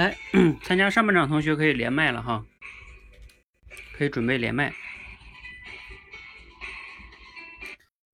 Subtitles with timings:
[0.00, 0.16] 来，
[0.64, 2.46] 参加上半场同学可以连麦了哈，
[3.92, 4.72] 可以准备连麦。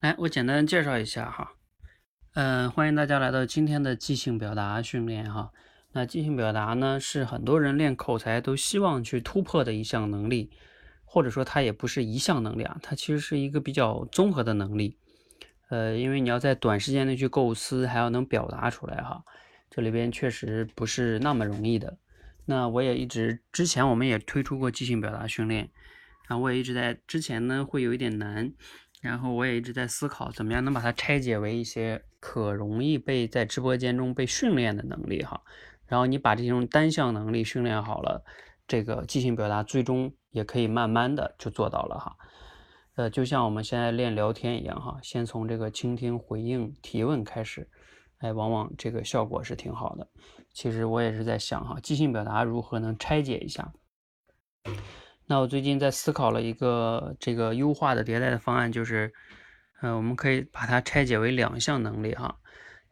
[0.01, 1.53] 来，我简单介绍一下哈，
[2.34, 5.53] 嗯，欢迎大家来到今天的即兴表达训练哈。
[5.92, 10.51] 那即兴表达呢，是很多人练口才都希望去突破的一项能力，
[11.05, 14.98] 或者说它也不是一项能力啊，它其实是一个比较综合的能力。
[15.70, 19.23] 呃，因为你要在短时间内去构思，还要能表达出来哈。
[19.77, 21.98] 这里边确实不是那么容易的。
[22.46, 25.70] 那我也一直之前我们也推出过即兴表达训练，
[26.28, 28.50] 啊，我也一直在之前呢会有一点难，
[29.02, 35.42] 然后我也一直在思考怎么样能把它拆解为一些可容易被在直播间中被训练的能力哈。
[35.84, 38.24] 然后你把这种单项能力训练好了，
[38.67, 42.17] 这个即兴表达最终也可以慢慢的就做到了哈。
[42.95, 47.68] 呃，就像我们现在练聊天一样哈，先从这个倾听、回应、提问开始。
[48.18, 50.08] 哎，往往这个效果是挺好的。
[50.52, 53.72] 其实我也是在想哈，即兴表达如何能拆解一下。
[55.27, 59.12] 那我最近在思考了一个这个优化的迭代的方案，就是，
[59.82, 62.38] 呃，我们可以把它拆解为两项能力哈。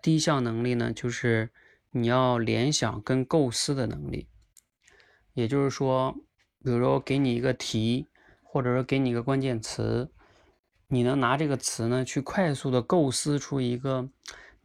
[0.02, 1.50] 第一项能力呢，就是
[1.92, 4.28] 你要联想跟构思的能力。
[5.32, 6.14] 也就是说，
[6.62, 8.08] 比如说给你一个题，
[8.42, 10.12] 或者说给你一个关键词，
[10.88, 14.10] 你能拿这个词呢去快速的构思出一个。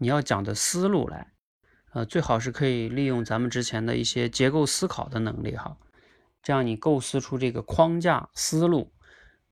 [0.01, 1.33] 你要讲的思路来，
[1.91, 5.77] 呃，最好是可以利用咱们之前的一些结构思考的能力哈，
[6.41, 8.93] 这样你构思出这个框架思路，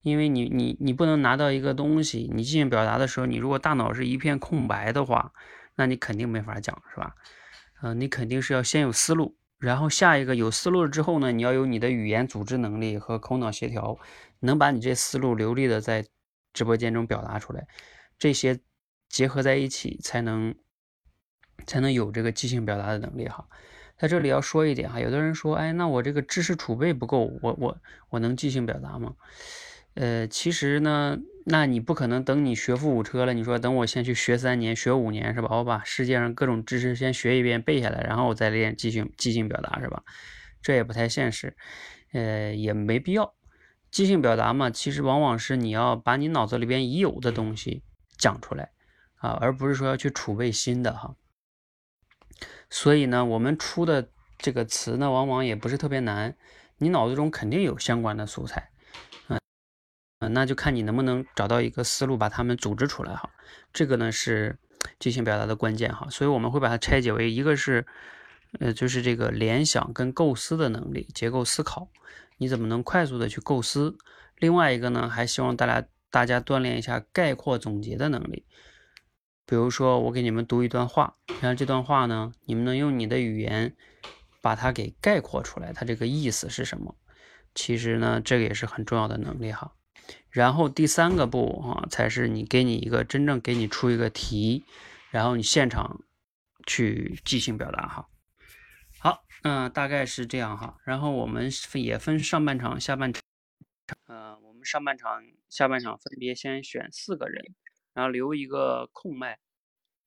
[0.03, 5.33] 因为你你你不能拿到一个东西，你进行表达的时候，你如果大脑是一片空白的话，
[5.75, 7.13] 那你肯定没法讲，是吧？
[7.81, 13.99] 嗯，你肯定是要先有思路，然后下一个有思路了之后呢，你要有你的语言组织能力和口脑协调，
[14.39, 16.05] 能把你这思路流利的在
[16.53, 17.67] 直播间中表达出来，
[18.17, 18.61] 这些。
[19.09, 20.55] 结合在一起，才能
[21.65, 23.47] 才能有这个即兴表达的能力哈。
[23.97, 27.77] 在这里要说一点哈，有的人说，哎，那我这个知识储备不够，我我
[28.09, 29.15] 我能即兴表达吗？
[29.95, 35.47] 呃，其实呢，那你不可能等你学富五车了，你说等我先去学三年、学五年是吧？
[35.57, 40.03] 我把世界上各种知识先学一遍、背下来，然后我再练即兴即兴表达是吧？
[40.61, 41.57] 这也不太现实，
[42.13, 43.33] 呃，也没必要。
[43.89, 47.81] 即兴表达嘛，其实往往是你要把你脑子里边已有的东西
[48.15, 48.69] 讲出来。
[49.17, 51.15] 啊，而不是说要去储备新的哈，
[52.69, 56.35] 所以呢，我们出的这个词呢，往往也不是特别难，
[56.77, 58.69] 你脑子中肯定有相关的素材，
[59.27, 59.39] 嗯
[60.19, 63.31] 嗯，那就看你能不能找到一个思路把它们组织出来哈，
[63.73, 64.59] 这个呢是
[64.99, 67.87] 即兴表达的关键哈，所以我们会把它拆解为一个是，
[68.59, 71.89] 呃，就是这个联想跟构思的能力，结构思考，
[72.37, 73.97] 你怎么能快速的去构思？
[74.37, 78.45] 另外一个呢，还希望大家大家锻炼一下概括总结的能力。
[79.47, 83.73] 比如说，我给你们读一段话，然后这段话呢，你们能用你的语言
[84.41, 86.97] 把它给概括出来，它这个意思是什么？
[87.55, 89.71] 其实呢，这个也是很重要的能力哈。
[90.29, 94.65] 然后第三个步啊，才是你给你一个真正给你出一个题，
[95.11, 96.01] 然后你现场
[96.65, 98.09] 去即兴表达哈。
[98.99, 100.77] 好，嗯，大概是这样哈。
[100.83, 103.21] 然后我们也分上半场、下半场，
[104.07, 107.55] 呃，我们上半场、下半场分别先选四个人。
[107.97, 109.39] 然后留一个空麦，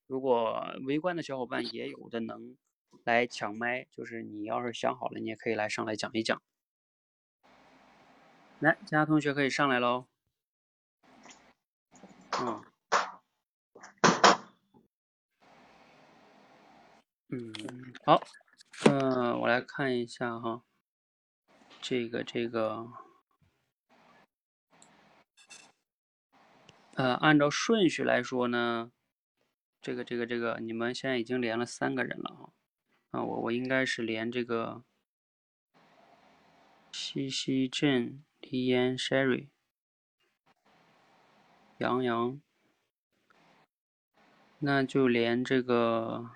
[0.07, 2.57] 如果围观的小伙伴也有的能
[3.03, 6.41] 来抢麦，就是你要是想好了，你也可以来上来讲一讲。
[8.61, 10.07] 来，其他同学可以上来喽。
[12.39, 12.63] 嗯，
[17.31, 17.53] 嗯，
[18.07, 18.23] 好，
[18.85, 20.63] 嗯，我来看一下哈，
[21.83, 22.87] 这个这个。
[27.00, 28.93] 呃，按照顺序来说呢，
[29.81, 32.52] 这个这个这个，你们现在已经连了三个人了啊。
[33.12, 34.85] 啊，我我应该是连这个
[36.93, 39.47] 西西镇、李嫣、Sherry、
[41.79, 42.38] 杨洋，
[44.58, 46.32] 那就连这个，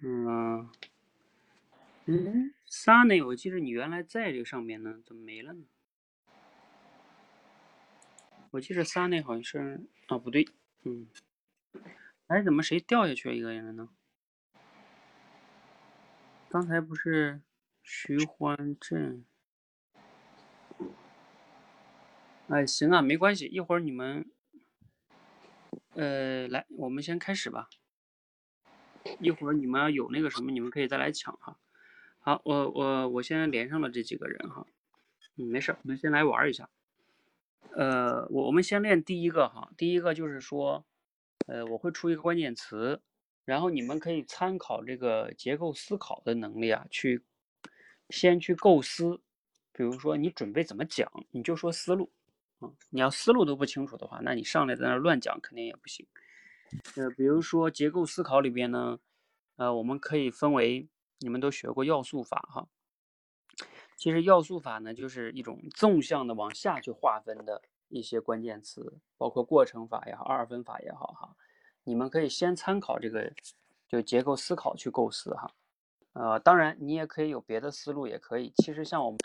[0.00, 0.70] 嗯
[2.06, 5.64] 嗯，Sunny，我记得你原来在这个上面呢，怎么没了呢？
[8.50, 10.48] 我记得仨那好像是啊，不对，
[10.84, 11.06] 嗯，
[12.28, 13.88] 哎，怎么谁掉下去了一个人呢？
[16.48, 17.42] 刚才不是
[17.82, 19.24] 徐欢镇？
[22.48, 24.24] 哎，行啊，没关系，一会儿你们，
[25.92, 27.68] 呃，来，我们先开始吧。
[29.20, 31.58] 一会儿你们要有那个什么，你们可以再来抢哈。
[32.20, 34.66] 好，我我我现在连上了这几个人哈，
[35.36, 36.70] 嗯，没事，我们先来玩一下。
[37.76, 40.84] 呃，我我们先练第一个哈，第一个就是说，
[41.46, 43.00] 呃，我会出一个关键词，
[43.44, 47.22] 然后你们可以参考这个结构思考的能力啊，去
[48.10, 49.20] 先去构思。
[49.72, 52.10] 比如说你准备怎么讲，你就说思路
[52.58, 52.68] 啊。
[52.90, 56.04] 你要思路都不清楚的话，那你上来在那乱讲肯定也不行。
[56.96, 58.98] 呃，比如说结构思考里边呢，
[59.56, 60.88] 呃，我们可以分为，
[61.20, 62.68] 你们都学过要素法哈。
[63.98, 71.36] 其实要素法呢，就是一种纵向的往下去划分的一些关键词，包括过程法也好，二分法也好哈。
[71.82, 73.32] 你们可以先参考这个，
[73.88, 75.50] 就结构思考去构思哈。
[76.12, 78.52] 呃，当然你也可以有别的思路，也可以。
[78.58, 79.18] 其实像我们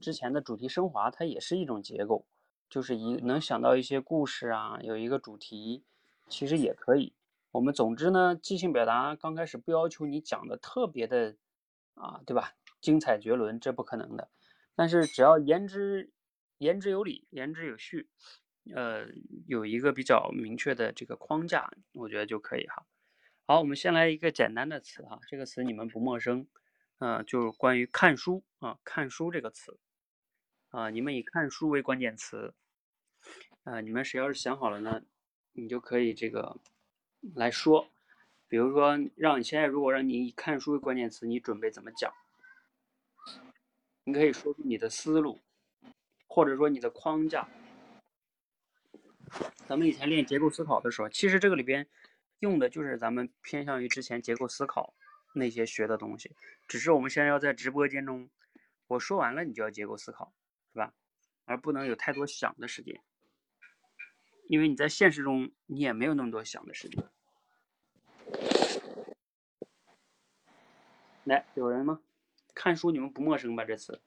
[0.00, 2.26] 之前的主题升华，它也是一种结构，
[2.68, 5.84] 就是一能想到一些故事啊，有一个主题。
[6.28, 7.12] 其实也可以，
[7.52, 11.36] 我们总之呢，即兴表达刚开始不要求你讲的特别的
[11.94, 12.54] 啊，对吧？
[12.80, 14.30] 精彩绝伦，这不可能的。
[14.74, 16.10] 但是只要言之
[16.58, 18.08] 言之有理，言之有序，
[18.74, 19.06] 呃，
[19.46, 22.86] 有一个比较明确的这个框架，我觉得就可以哈。
[23.46, 26.46] 好，我们先来一个简单的词哈，这个词你们不陌生，
[26.98, 29.78] 嗯，就是关于看书啊，看书这个词
[30.68, 32.54] 啊，你们以看书为关键词
[33.64, 35.02] 啊，你们谁要是想好了呢？
[35.52, 36.60] 你就可以这个
[37.34, 37.88] 来说，
[38.46, 42.12] 比如说，让你现在如果让你以看书为关键词，你准备怎么讲？
[44.04, 45.38] 你可以说出你的思路，
[46.26, 47.48] 或者说你的框架。
[49.66, 51.88] 咱们以前练结构思考的时候，其实这个里边
[52.40, 54.94] 用的就是咱们偏向于之前结构思考
[55.34, 56.34] 那些学的东西，
[56.66, 58.28] 只是我们现在要在直播间中，
[58.88, 60.32] 我说完了你就要结构思考，
[60.72, 60.92] 是吧？
[61.44, 63.00] 而不能有太多想的时间。
[64.48, 67.04] 因为你在现实中，你也没有那么多想的时间。
[71.22, 72.00] 来，有人吗？
[72.62, 73.64] 看书你们不陌生吧？
[73.64, 74.02] 这次，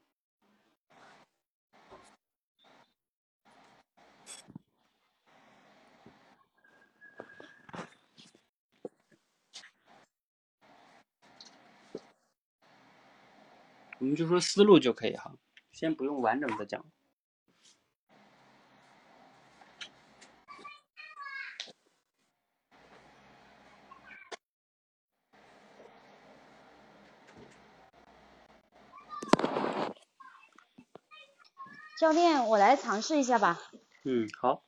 [13.98, 15.36] 我们就说思路就可以哈，
[15.72, 16.86] 先不用完整的讲。
[32.04, 33.62] 教练，我来尝试一下吧。
[34.04, 34.62] 嗯，好。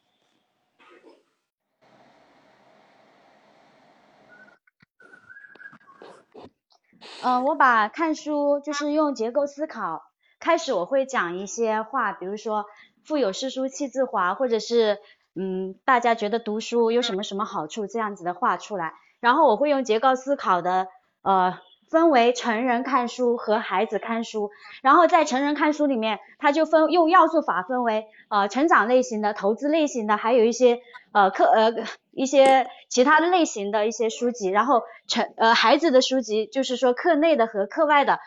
[7.21, 10.01] 嗯，我把看书就是用结构思考。
[10.39, 12.67] 开始我会讲一些话，比如说
[13.03, 14.99] “腹有诗书气自华”，或者是
[15.35, 18.93] 嗯，大家觉得读书有什么什么好处这样子的话出来。
[19.19, 20.87] 然后我会用结构思考的
[21.21, 21.59] 呃。
[21.87, 24.51] 分为成人看书和孩子看书，
[24.81, 31.73] 然后在成人看书里面，它就分用要素法分为呃成长类型的、投资类型的，还有一些呃课呃
[32.11, 34.49] 一些其他类型的一些书籍。
[34.49, 38.19] 然后成呃孩子的书籍就是说课内的和课外的。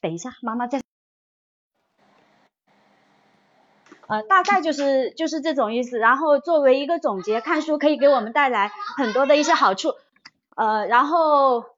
[0.00, 0.80] 等一下，妈妈在。
[4.06, 5.98] 呃，大概就是就是这种意思。
[5.98, 9.92] 然后作为一个总结，看书可以给我们带来很多的一些好处。
[10.56, 11.73] 呃，然后。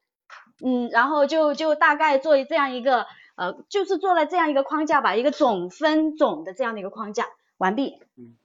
[0.64, 7.26] 嗯，然后就就大概做这样一个，呃，就是做了这样一个框架吧，一个总分总的这样的一个框架，
[7.58, 8.00] 完毕。
[8.16, 8.36] 嗯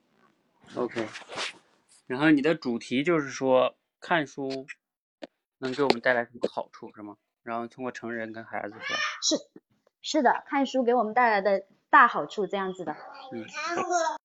[0.76, 1.08] ，OK。
[2.08, 4.66] 然后你的主题就是说看书
[5.60, 7.16] 能给我们带来什么好处，是吗？
[7.44, 8.96] 然后通过成人跟孩子说？
[9.22, 9.36] 是，
[10.02, 12.96] 是的，看书给我们带来的大好处这样子的。
[13.32, 13.46] 嗯，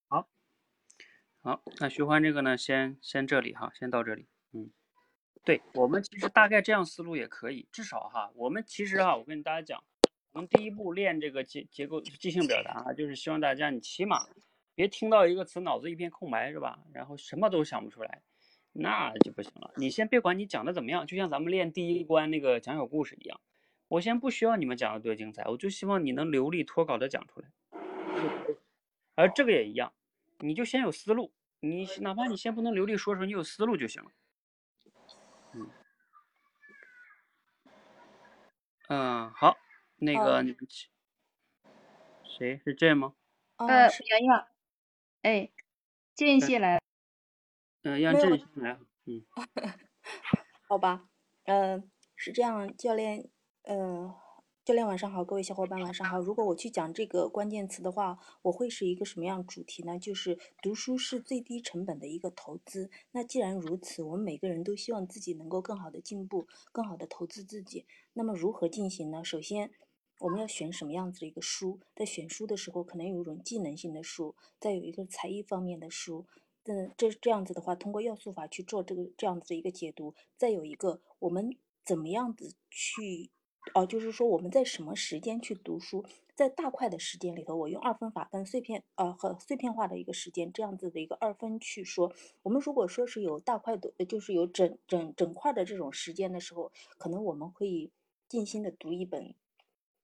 [0.09, 0.27] 好，
[1.41, 4.27] 好，那徐欢这个呢，先先这里哈，先到这里。
[5.47, 9.85] 对我们其实大概这样思路也可以，至少哈，我们其实哈，我跟大家讲，
[10.33, 14.27] 我们第一步练这个结结构即兴表达，就是希望大家你起码
[14.75, 16.81] 别听到一个词脑子一片空白是吧？
[16.93, 18.23] 然后什么都想不出来，
[18.73, 19.73] 那就不行了。
[19.77, 23.41] 你先别管你讲的怎么样，就像咱们练第一关那个讲小故事一样，
[23.87, 27.49] 我先不需要你们讲的多精彩，我就希望你能流利脱稿的讲出来。
[29.15, 29.93] 而这个也一样，
[30.41, 34.11] 你就先有思路，你哪怕你先不能流利说出，你有思路就行了。
[38.89, 39.57] 嗯，好，
[39.97, 40.45] 那个
[42.25, 43.15] 谁是这吗？
[43.57, 44.49] 呃，洋洋，
[45.23, 45.51] 哎，
[46.15, 46.81] 剑先来。
[47.83, 48.79] 嗯，让剑先来。
[49.07, 49.25] 嗯，
[50.69, 51.09] 好吧，
[51.45, 53.29] 嗯，是这样，教练，
[53.63, 54.15] 嗯。
[54.67, 56.19] 教练晚上好，各位小伙伴晚上好。
[56.19, 59.97] 如果我去讲这个关键词的话，我会是一个什么样主题呢？
[59.97, 62.91] 就是读书是最低成本的一个投资。
[63.13, 67.87] 那既然如此，我们每个人都希望自己能够更好的进步，更好的投资自己。
[68.15, 69.25] 那么如何进行呢？
[69.25, 69.71] 首先，
[70.19, 71.79] 我们要选什么样子的一个书？
[71.95, 76.27] 在选书的时候，可能有一种技能性的书，再有一个才艺方面的书。
[76.65, 80.17] 嗯，这这样子的话，通过要素法去做这个这样子的一个解读。
[80.37, 83.31] 再有一个，我们怎么样子去，
[83.75, 86.05] 哦，就是说我们在什么时间去读书？
[86.35, 92.13] 在大块的时间里头，我用二分法跟碎片，呃，和碎片化的一个时间，这样子的一个二分去说。
[92.43, 97.91] 我们如果说是有大块的，就是有整整整块的这种时间的时候，可能我们可以
[98.29, 99.35] 尽心的读一本，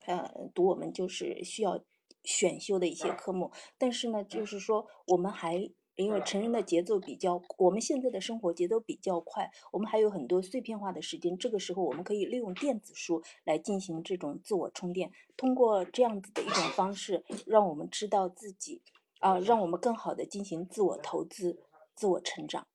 [0.06, 1.82] 呃，读我们就是需要
[2.24, 3.52] 选修的一些科目。
[3.76, 5.70] 但是呢，就是说我们还。
[5.96, 11.36] 因为成人的节奏比较，我们现在的生活节奏比较快，我们还有很多碎片化的时间。
[11.36, 18.80] 这个时候，我们可以利用电子书来进行这种自我充电，通过这样子的一种方式，让我们知道自己，
[19.20, 21.60] 啊，让我们更好的进行自我投资、
[21.94, 22.66] 自我成长。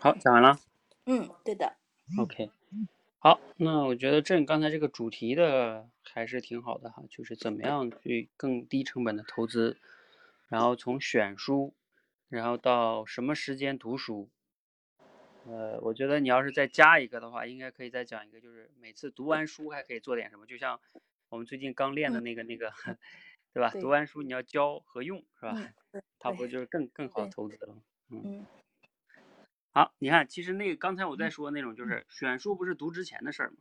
[0.00, 0.58] 好，讲完了。
[1.06, 1.76] 嗯，对的。
[2.18, 2.50] OK。
[3.24, 9.78] 好，那我觉得郑刚才这个主题的还是挺好的哈，就是怎么样去更低成本的投资，
[10.48, 11.72] 然后从选书，
[12.28, 14.28] 然后到什么时间读书，
[15.46, 20.80] 呃，我觉得你要是再加一个的话，应该可以再讲一个，就是每次读完书还可以做点什么，就像
[21.28, 22.72] 我们最近刚练的那个那个，
[23.54, 23.70] 对吧？
[23.70, 25.72] 读完书你要教和用，是吧？
[26.18, 27.76] 它不就是更更好的投资了？
[28.10, 28.44] 嗯。
[29.74, 33.56] 好，你看，其实那个刚才我在说那种，就是选书不是读之前的事儿吗？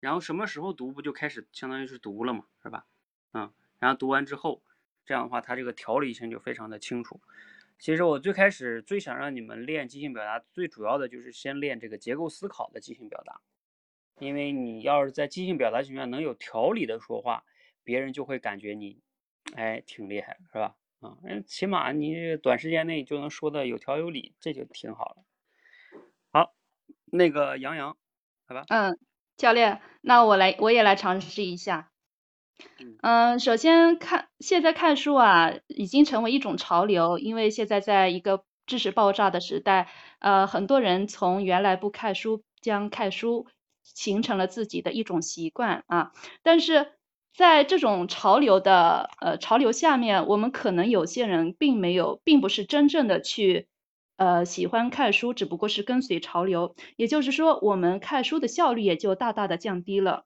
[0.00, 2.86] 然后什么时候读不就开始相当于是读了嘛，是吧？
[3.32, 4.62] 嗯，然后读完之后，
[5.06, 7.22] 这样的话它这个条理性就非常的清楚。
[7.78, 13.40] 其实我最开始最想让你们练即兴表达，最主要的就是先练这个结构思考的即兴表达，
[14.18, 17.44] 因为你要是在即兴表达情况下能有条理的说话，
[17.82, 19.00] 别人就会感觉你，
[19.54, 20.76] 哎，挺厉害，是吧？
[21.00, 25.24] 啊，嗯，起码你短时间内就能说的有条有理，这就挺好了。
[27.16, 27.96] 那个杨洋，
[28.46, 28.64] 好吧。
[28.68, 28.98] 嗯，
[29.36, 31.88] 教练，那我来，我也来尝试一下。
[33.02, 39.88] 嗯，首先看，现在看书啊，已经成为一种潮流，因为现在在一个知识爆炸的时代，
[40.20, 43.46] 呃，很多人从原来不看书，将看书
[43.84, 46.12] 形成了自己的一种习惯啊。
[46.42, 46.92] 但是
[47.34, 53.68] 在这种潮流的呃潮流下面，我们可能有些人并没有，并不是真正的去。
[54.16, 60.24] 呃，喜欢看书只不过是跟随潮流，也就是说，我们看书的效率也就大大的降低了。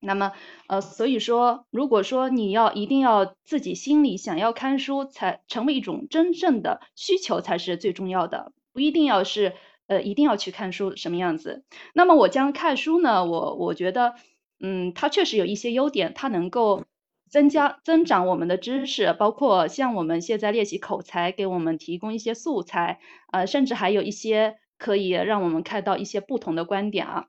[0.00, 0.32] 那么，
[0.68, 9.54] 呃，所以说，如果说你要一定要自己心里想要看书，才成为一种真正的需求才是最重要的，不一定要是
[9.88, 11.64] 呃一定要去看书什么样子。
[11.92, 14.14] 那么我将看书呢，我我觉得，
[14.60, 16.84] 嗯，它确实有一些优点，它能够。
[17.30, 22.98] 增加增长我们的知识，包括像我们现在练习口才，给我们提供一些素材，
[23.32, 27.26] 呃，甚至还有一些可以让我们看到一些不同的观点啊。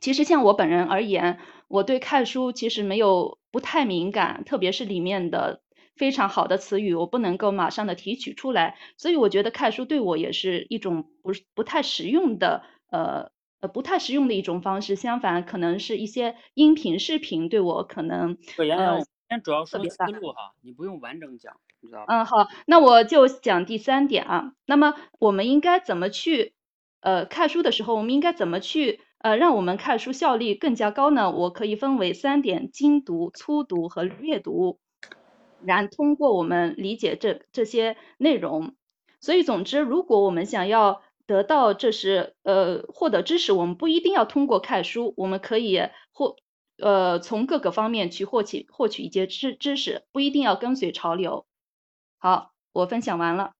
[0.00, 5.60] 其实像我本人而言，我对看书其实没有不太敏感，特别是里面的
[5.94, 13.30] 非常好的词语，我不能够马上的提取出来，所以我觉得看书对我也是一种不是不太实用的，呃。
[13.62, 18.38] 呃，不太实用的一种方式，相反，可能是一些音频、视频对我可能
[18.74, 24.54] 呃，先主要说思路哈，你不用完整讲，你知道嗯，好，那我就讲第三点啊。
[24.66, 26.52] 那么我们应该怎么去
[27.00, 31.30] 呃看书的时候，我们应该怎么去呃让我们看书效率更加高呢？
[31.30, 34.80] 我可以分为三点：精读、粗读和略读。
[35.64, 38.74] 然通过我们理解这这些内容，
[39.20, 45.78] 所以总之，如果我们想要得到这是呃获得知识，我们不一定要通过看书，我们可以
[46.10, 46.34] 获
[46.80, 51.46] 呃从各个方面去获取获取一些知知识，不一定要跟随潮流。
[52.18, 53.54] 好，我分享完了。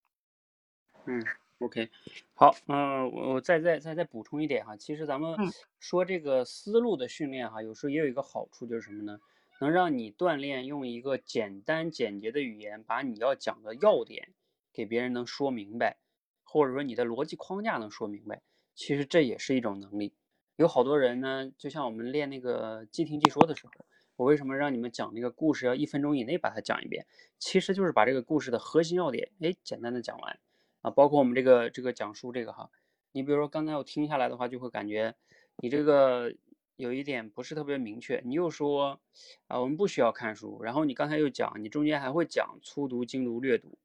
[1.05, 1.23] 嗯
[1.59, 1.89] ，OK，
[2.33, 5.35] 好，嗯，我我再再再再补充一点哈，其实咱们
[5.79, 9.19] 说这个思路的训练哈，有时候也有一个好处就是什么呢？
[9.59, 14.33] 能让你锻炼用一个简单简洁的语言，把你要讲的要点
[14.73, 15.97] 给别人能说明白。
[16.43, 18.41] 或者说你的逻辑框架能说明白，
[18.75, 20.13] 其实这也是一种能力。
[20.61, 23.73] 有好多人呢，就像我们练那个即听即说的时候，
[24.15, 27.07] 我为什么让你们讲那个故事要一分钟以内把它讲一遍？
[27.39, 30.39] 其实就是把这个故事的核心要点，哎，简单的讲完
[30.83, 30.91] 啊。
[30.91, 32.69] 包括我们这个这个讲述这个哈，
[33.11, 35.15] 你比如说刚才我听下来的话，就会感觉
[35.57, 36.31] 你这个
[36.75, 38.21] 有一点不是特别明确。
[38.23, 38.99] 你又说
[39.47, 43.79] 啊，我们不需要看书，然后你刚才又讲，你中间还会讲粗读、精读、略读。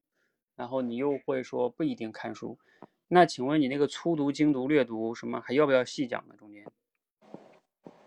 [0.56, 2.58] 然后你又会说不一定看书，
[3.08, 6.34] 那请问你那个粗读、精读、略读什么还要不要细讲呢？
[6.36, 6.64] 中间？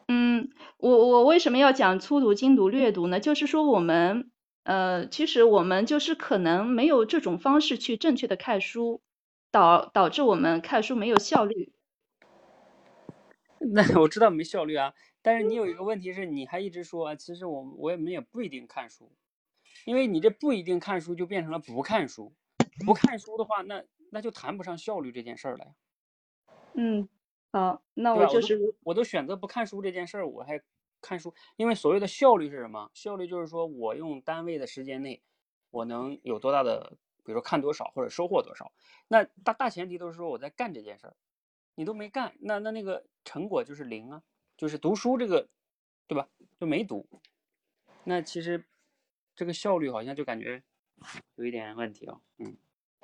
[0.07, 3.19] 嗯，我我为什么要讲粗读、精读、略读呢？
[3.19, 4.31] 就是说我们
[4.63, 9.01] 呃，其实我们就是可能没有这种方式去正确的看书，
[9.51, 11.71] 导导致我们看书没有效率。
[13.59, 19.11] 那 我知道没效率啊，但是你有一个问题是，你还一直说，其实我我们也不一定看书。
[19.85, 22.33] 因为你这不一定看书就变成了不看书，
[22.85, 25.75] 不看书的话，那那就谈不上效率这件事儿了呀。
[26.75, 27.07] 嗯，
[27.51, 28.13] 好，那？
[28.13, 30.61] 我都就是我都选择不看书这件事儿，我还
[31.01, 32.89] 看书，因为所谓的效率是什么？
[32.93, 35.21] 效率就是说我用单位的时间内，
[35.71, 38.71] 我能有多大的，比如说看多少或者收获多少。
[39.07, 41.15] 那大大前提都是说我在干这件事儿，
[41.75, 44.23] 你都没干，那那那个成果就是零啊，
[44.57, 45.49] 就是读书这个，
[46.07, 46.29] 对吧？
[46.59, 47.07] 就没读，
[48.03, 48.65] 那其实
[49.35, 50.61] 这个效率好像就感觉
[51.35, 52.21] 有一点问题哦。
[52.37, 52.57] 嗯，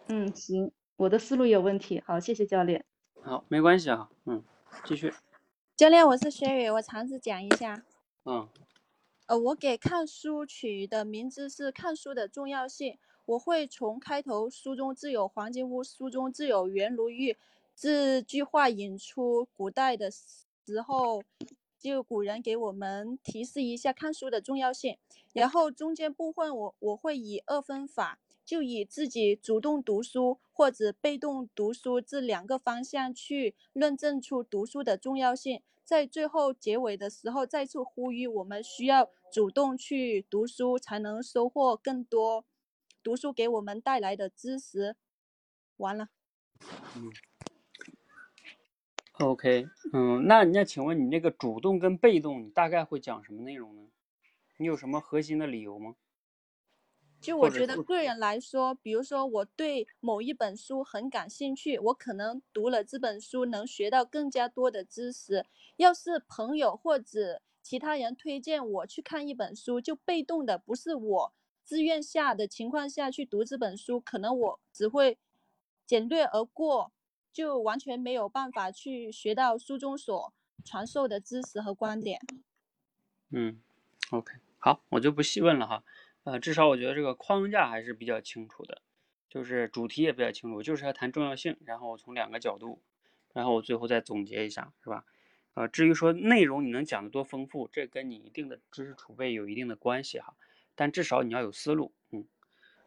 [0.08, 2.86] 嗯，行，我的思路有问题，好，谢谢教练。
[3.22, 4.42] 好，没关系啊，嗯，
[4.86, 5.14] 继续，
[5.76, 7.84] 教练，我是薛宇，我尝试讲一下。
[8.24, 8.48] 嗯
[9.26, 12.94] 呃，我给看书取的名字是《看书的重要性》，
[13.26, 17.36] 我会从开头“书中自有黄金屋，书中自有颜如玉”
[17.76, 21.22] 这句话引出古代的时候，
[21.78, 24.98] 就古人给我们提示一下看书的重要性。
[25.34, 35.62] 然后中间部分我我会以二分法，就以自己主动读书或者被动读书这两个方向去论证出读书的重要性。
[35.84, 42.46] 在最后结尾的时候，再次呼吁我们需要主动去读书，才能收获更多
[43.04, 44.96] 读书给我们带来的知识。
[45.78, 46.10] 完了，
[46.96, 47.12] 嗯。
[49.20, 53.84] OK，嗯，那那请问你那个主动跟被动，你大概会讲什么内容呢？
[54.58, 55.96] 你有什么核心的理由吗？
[57.22, 65.46] 就我觉得个人来说，比如说我对某一本书很感兴趣，我可能读了这本书能学到更加多的知识。
[65.78, 75.18] 要是朋友或者其他人推荐我去看一本书，就被动的不是我自愿下的情况下去读这本书，可能我只会
[75.88, 76.92] 简略而过，
[77.34, 80.32] 就完全没有办法去学到书中所
[80.64, 82.22] 传授的知识和观点。
[83.32, 83.60] 嗯
[84.12, 85.84] ，OK，好，我就不细问了哈。
[86.26, 88.82] 呃，至少我觉得这个框架还是比较清楚的，
[89.30, 92.82] 就是主题也比较清楚，就是要谈重要性，然后我从两个角度，
[93.32, 95.06] 然后我最后再总结一下，是吧？
[95.54, 100.36] 呃，至于说内容你能讲得多丰富，这跟你一定的知识储备有一定的关系哈，
[100.74, 101.94] 但至少你要有思路。
[102.10, 102.28] 嗯，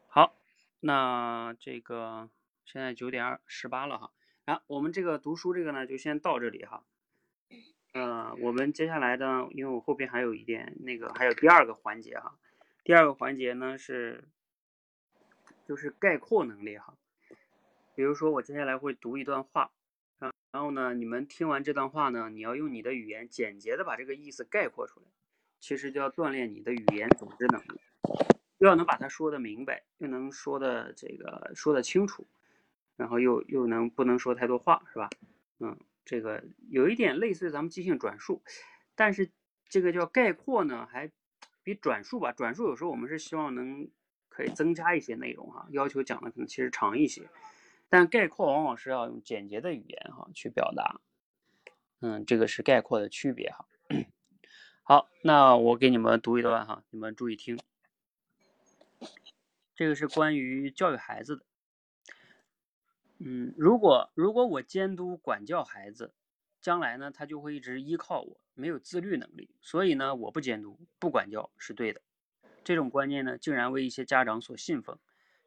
[0.09, 0.37] 好，
[0.81, 2.29] 那这个
[2.64, 4.11] 现在九点二十八了哈，
[4.46, 6.83] 啊，我们这个读书这个呢就先到这里哈。
[7.92, 12.37] 呃，我们接下来呢，因为我后边还有一点那个，还有第二个环节哈。
[12.88, 14.24] 第二个环节呢是，
[15.66, 16.96] 就是概括能力哈。
[17.94, 19.70] 比如说我接下来会读一段话，
[20.18, 25.07] 然然后呢，你们听完这段话呢，你要用你的语言简洁的把这个意思概括出来。
[25.61, 27.79] 其实就要锻炼你的语言组织能力，
[28.57, 32.27] 又要能把它说的明白，又能说的这个说的清楚，
[32.96, 35.11] 然后又又能不能说太多话，是吧？
[35.59, 38.42] 嗯，这个有一点类似于咱们即兴转述，
[38.94, 39.31] 但是
[39.68, 41.11] 这个叫概括呢，还
[41.69, 43.91] 比转述吧，转述有时候我们是希望能
[44.31, 47.29] 可以增加一些内容哈，要求讲的可能其实长一些，
[47.91, 50.99] 但概括往往是要用简洁的语言哈去表达，
[52.01, 53.67] 嗯，这个是概括的区别哈。
[54.83, 57.59] 好，那我给你们读一段哈，你们注意听，
[59.75, 61.45] 这个是关于教育孩子的。
[63.19, 66.15] 嗯，如果如果我监督管教孩子，
[66.61, 69.51] 将来呢他就会一直依靠我，没有自律能力。
[69.61, 72.03] 所以呢，我不监督、不管教是对的。
[72.64, 74.99] 这种观念呢，竟然为一些家长所信奉。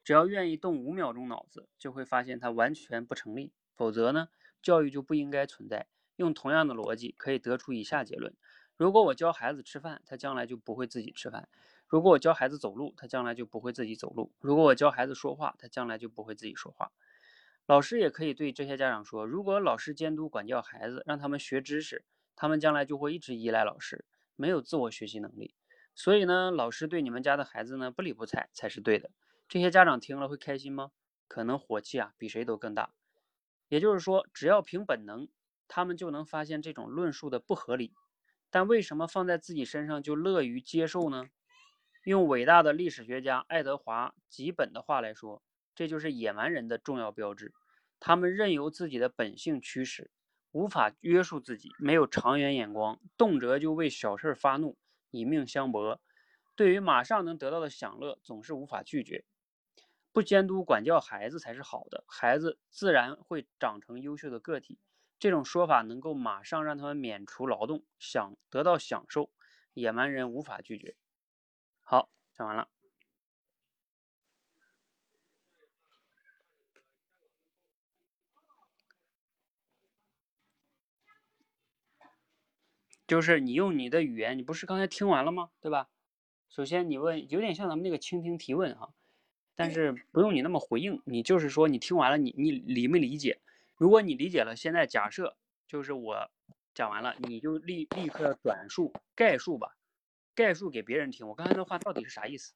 [0.04, 3.54] 只要愿意动五秒钟脑子，就会发现它完全不成立。
[3.76, 4.30] 否则呢，
[4.62, 5.88] 教育就不应该存在。
[6.16, 8.34] 用同样的逻辑，可以得出以下结论：
[8.76, 11.44] 如果我教孩子吃饭，他将来就不会自己吃饭；
[11.88, 16.92] 如果我教孩子走路，他将来就不会自己走路；如果我教孩子说话，他将来就不会自己说话。
[17.72, 22.04] 老师也可以对这些家长说：如果老师监督管教孩子，让他们学知识，
[22.36, 24.04] 他们将来就会一直依赖老师，
[24.36, 25.56] 没有自我学习能力。
[25.96, 29.10] 所以呢，老师对你们家的孩子呢不理不睬才是对的。
[29.48, 30.92] 这些家长听了会开心吗？
[31.30, 32.92] 可能火气啊比谁都更大。
[33.70, 35.30] 也就是说，只要凭本能，
[35.70, 37.94] 他们就能发现这种论述的不合理。
[38.50, 41.30] 但为什么放在自己身上就乐于接受呢？
[42.04, 45.42] 用伟大的历史学家爱德华·吉本的话来说，
[45.74, 47.54] 这就是野蛮人的重要标志。
[48.02, 50.10] 他们任由自己的本性驱使，
[50.52, 54.76] 无法约束自己，没有长远眼光，动辄就为小事发怒，
[55.12, 56.02] 以命相搏。
[56.56, 59.24] 对于马上能得到的享乐，总是无法拒绝。
[60.12, 64.80] 不监督管教孩子才是好的，孩子自然会长成优秀的个体。
[65.20, 69.30] 这种说法能够马上让他们免除劳动，享得到享受，
[69.74, 70.96] 野蛮人无法拒绝。
[71.82, 72.81] 好，讲完了。
[83.12, 85.50] 就是你用你的语言，你不是刚才听完了吗？
[85.60, 85.90] 对吧？
[86.48, 88.94] 首先你问有点像咱们那个倾听提问哈，
[89.54, 93.42] 但是不用你那么回应，你就是说你听完了你你理没理解？
[93.76, 95.36] 如果你理解了，现在假设
[95.68, 96.32] 就是我
[96.74, 99.76] 讲完了，你就立立刻转述概述吧，
[100.34, 101.28] 概述给别人听。
[101.28, 102.54] 我刚才那话到底是啥意思？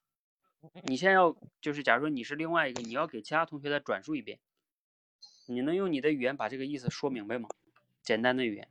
[0.85, 4.39] 你现在要就是假如说你是另外一个，你要给其他同学再转述一遍，
[5.47, 7.49] 你能用你的语言把这个意思说明白吗？
[8.01, 8.69] 简单的语言，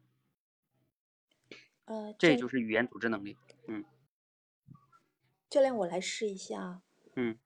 [1.86, 3.36] 呃，这教就是语言组织能力。
[3.68, 3.84] 嗯
[5.50, 6.82] 教练，我来试一下。
[7.16, 7.38] 嗯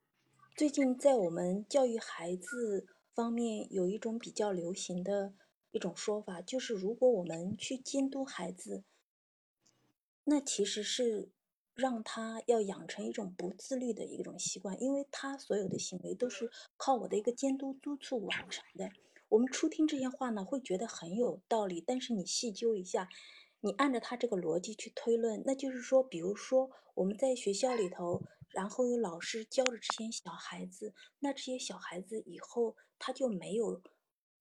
[0.56, 5.34] 最近在我们教育孩子方面，有一种比较流行的
[5.70, 8.82] 一种说法，就是如果我们去监督孩子，
[10.24, 11.30] 那其实是
[11.74, 18.90] 让他要养成一种不自律的一种习惯，因为他所有的行为都是靠我的一个监督督促完成的。
[19.28, 23.08] 我们初听这些话呢，会觉得很有道理，但是你细究一下，
[23.60, 33.82] 你按照他这个逻辑去推论，那就是说，比如说我们在学校里头，然后有老师教着这些小孩子，那这些小孩子以后他就没有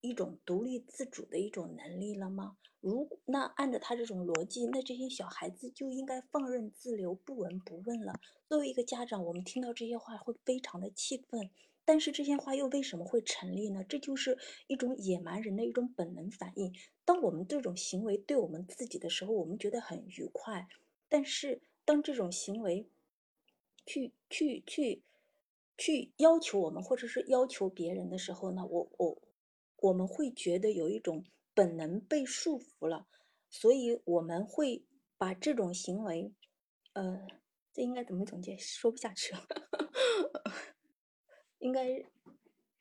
[0.01, 2.57] 一种独立自主的一种能力了吗？
[2.79, 8.13] 如那按照他这种逻辑，那这些小孩子就应该放任自流，不闻不问了。
[8.47, 11.49] 作为一个家长，我们听到这些话会非常的气愤。
[11.87, 13.81] 但是这些话又为什么会成立呢？
[13.87, 16.73] 这就是一种野蛮人的一种本能反应。
[17.05, 20.67] 当我们这种行为对我们自己的时候，我们觉得很愉快；
[21.07, 22.89] 但是当这种行为
[23.85, 25.01] 去去去
[25.77, 29.21] 去要求我们，或者是要求别人的时候呢，我我
[29.77, 31.23] 我们会觉得有一种
[31.53, 33.07] 本能被束缚了，
[33.49, 34.83] 所以我们会
[35.17, 36.33] 把这种行为，
[36.91, 37.25] 呃，
[37.71, 38.57] 这应该怎么总结？
[38.57, 39.47] 说不下去了。
[41.67, 42.01] 应该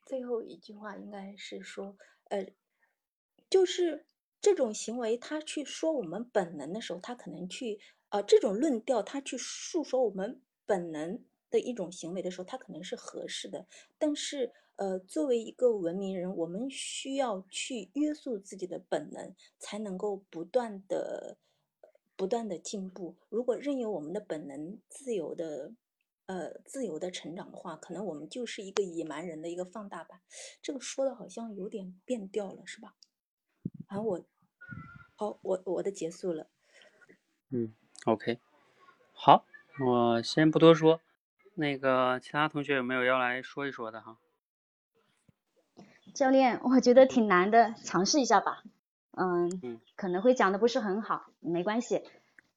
[0.04, 1.96] 最后一句话应该是说，
[2.28, 2.46] 呃，
[3.50, 4.06] 就是
[4.40, 13.66] 这种行为，他去说我们本能的时候，他可能去呃这种论调，他去诉说我们本能的一种行为的时候，他可能是合适的。
[13.98, 21.38] 但是呃，作为一个文明人，我们需要去约束自己的本能，才能够不断的
[22.14, 23.16] 不断的进步。
[23.30, 25.72] 如果任由我们的本能自由的。
[26.26, 30.20] 呃，自由的成长的话，可能我们就是一个野蛮人的一个放大版。
[30.60, 32.94] 这个说的好像有点变调了，是吧？
[33.86, 34.24] 啊，我，
[35.14, 36.48] 好，我我的结束了。
[37.50, 37.72] 嗯
[38.04, 38.40] ，OK，
[39.12, 39.44] 好，
[39.78, 41.00] 我先不多说，
[41.54, 44.18] 那个其他同学有没有要来说一说的哈？
[46.12, 48.64] 教练，我觉得挺难的，尝试一下吧。
[49.12, 52.02] 嗯嗯，可能会讲的不是很好，没关系。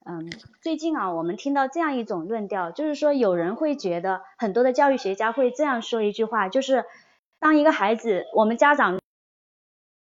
[0.06, 0.32] 嗯，
[0.62, 6.86] 最近啊，我们听到这样一种论调，就是说有人会觉得，很多的教育学家会这样说一句话，就是
[7.40, 9.00] 当一个孩子，我们家长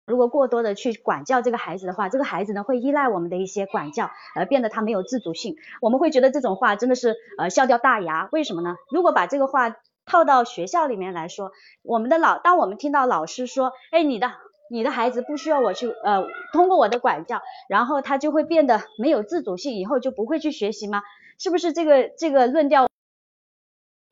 [0.07, 5.57] 如果过多的去管教这个孩子的话，这个孩子呢会依赖我们的一些管教，而变得他没有自主性。
[5.81, 8.77] 我们会觉得这种话真的是呃笑掉大牙，为什么呢？
[8.91, 11.53] 如果把这个话套到学校里面来说，
[11.83, 14.33] 我们的老，当我们听到老师说，哎，你的。
[14.75, 21.01] 你的孩子不需要我去呃通过我的管教，然后他就会变得没有自主性，以后就不会去学习吗？
[21.39, 22.89] 是不是这个这个论调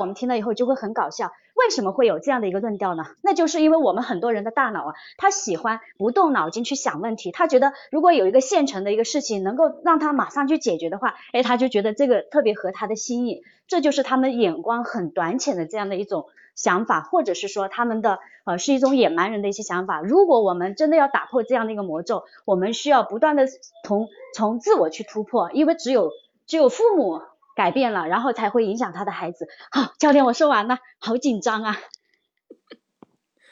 [0.02, 1.32] 我们听了以后就会很搞笑？
[1.54, 3.04] 为什么会有这样的一个论调呢？
[3.22, 16.26] 那就是因为我们很多人的大脑啊，他喜欢不动脑筋去想问题，他觉得如果有一个现成的一个事情能够让他马上去解决的话，哎，他就觉得这个特别合他的心意，这就是他们眼光很短浅的这样的一种。
[16.54, 20.02] 想法，或者是说他们的呃是一种野蛮人的一些想法。
[20.02, 23.46] 如果我们真的要打破这样的一个魔咒，我们需要不断的
[23.86, 26.10] 从从自我去突破，因为只有
[26.46, 27.22] 只有父母
[27.54, 29.48] 改变了，然后才会影响他的孩子。
[29.70, 31.78] 好，教练，我说完了，好紧张啊。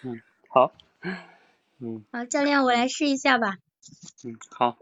[0.03, 0.73] 嗯，好，
[1.79, 3.57] 嗯，好，教练，我来试一下吧。
[4.25, 4.77] 嗯，好。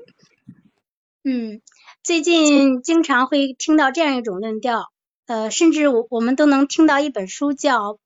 [1.24, 1.60] 嗯，
[2.02, 4.90] 最近经常会听到这样一种论调，
[5.26, 7.98] 呃，甚至我我们都能听到一本书叫。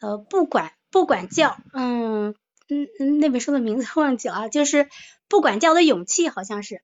[0.00, 2.34] 呃，不管不管教，嗯
[2.68, 4.88] 嗯嗯，那本书的名字忘记了，就是
[5.28, 6.82] 不管教的勇气，好像是，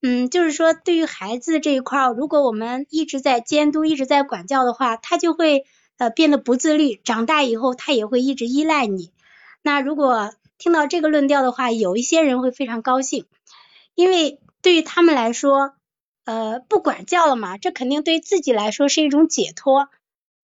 [0.00, 5.64] 嗯，就是说对于孩子这一块，如果我们一直在监督，一直在管教的话，他就会
[5.96, 9.12] 呃变得不自律，长大以后他也会一直依赖你。
[9.62, 13.26] 那如果听到这个论调的话，有一些人会非常高兴，
[13.94, 15.74] 因为对于他们来说，
[16.24, 19.88] 呃，不管教了嘛，这肯定对自己来说是一种解脱，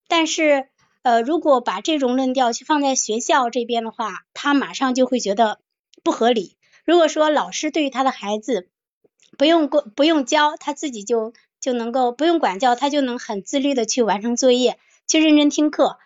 [0.08, 0.68] 但是。
[1.04, 5.58] 呃，如果把这种论调去放在学校这边的话，他马上就会觉得
[6.02, 6.56] 不合理。
[6.86, 8.70] 如果说老师对于他的孩子
[9.36, 15.98] 不用过不用教，他自己就就能够不用管教，他就能很自律的去完成作业，去认真听课。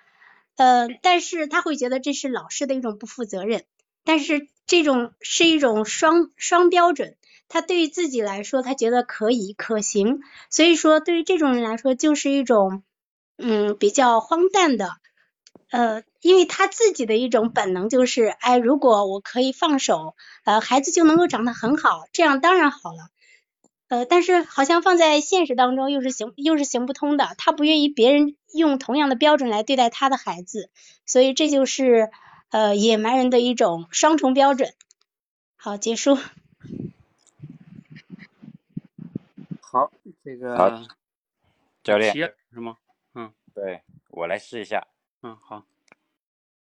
[0.56, 3.64] 呃，但是他会觉得这是老师的一种不负责任。
[4.04, 7.16] 但是这种是一种双双标准，
[7.48, 10.20] 他对于自己来说，他觉得可以可行。
[10.50, 12.82] 所以说，对于这种人来说，就是一种
[13.36, 14.92] 嗯比较荒诞的，
[15.70, 20.14] 呃，因为他自己的一种本能就是，哎，如果我可以放手，
[20.44, 23.10] 呃，孩子就能够长得很好，这样当然好了。
[23.88, 30.70] 呃，但是好像放在现实当中又是行又是行不通的，他不愿意别人用同样的标准来对待他的孩子，
[31.06, 32.10] 所以这就是
[32.50, 34.74] 呃野蛮人的一种双重标准。
[35.56, 36.18] 好，结束。
[39.62, 39.90] 好，
[40.22, 40.82] 这个好，
[41.82, 42.12] 教练
[42.52, 42.76] 是吗？
[43.14, 44.86] 嗯，对我来试一下。
[45.22, 45.64] 嗯，好。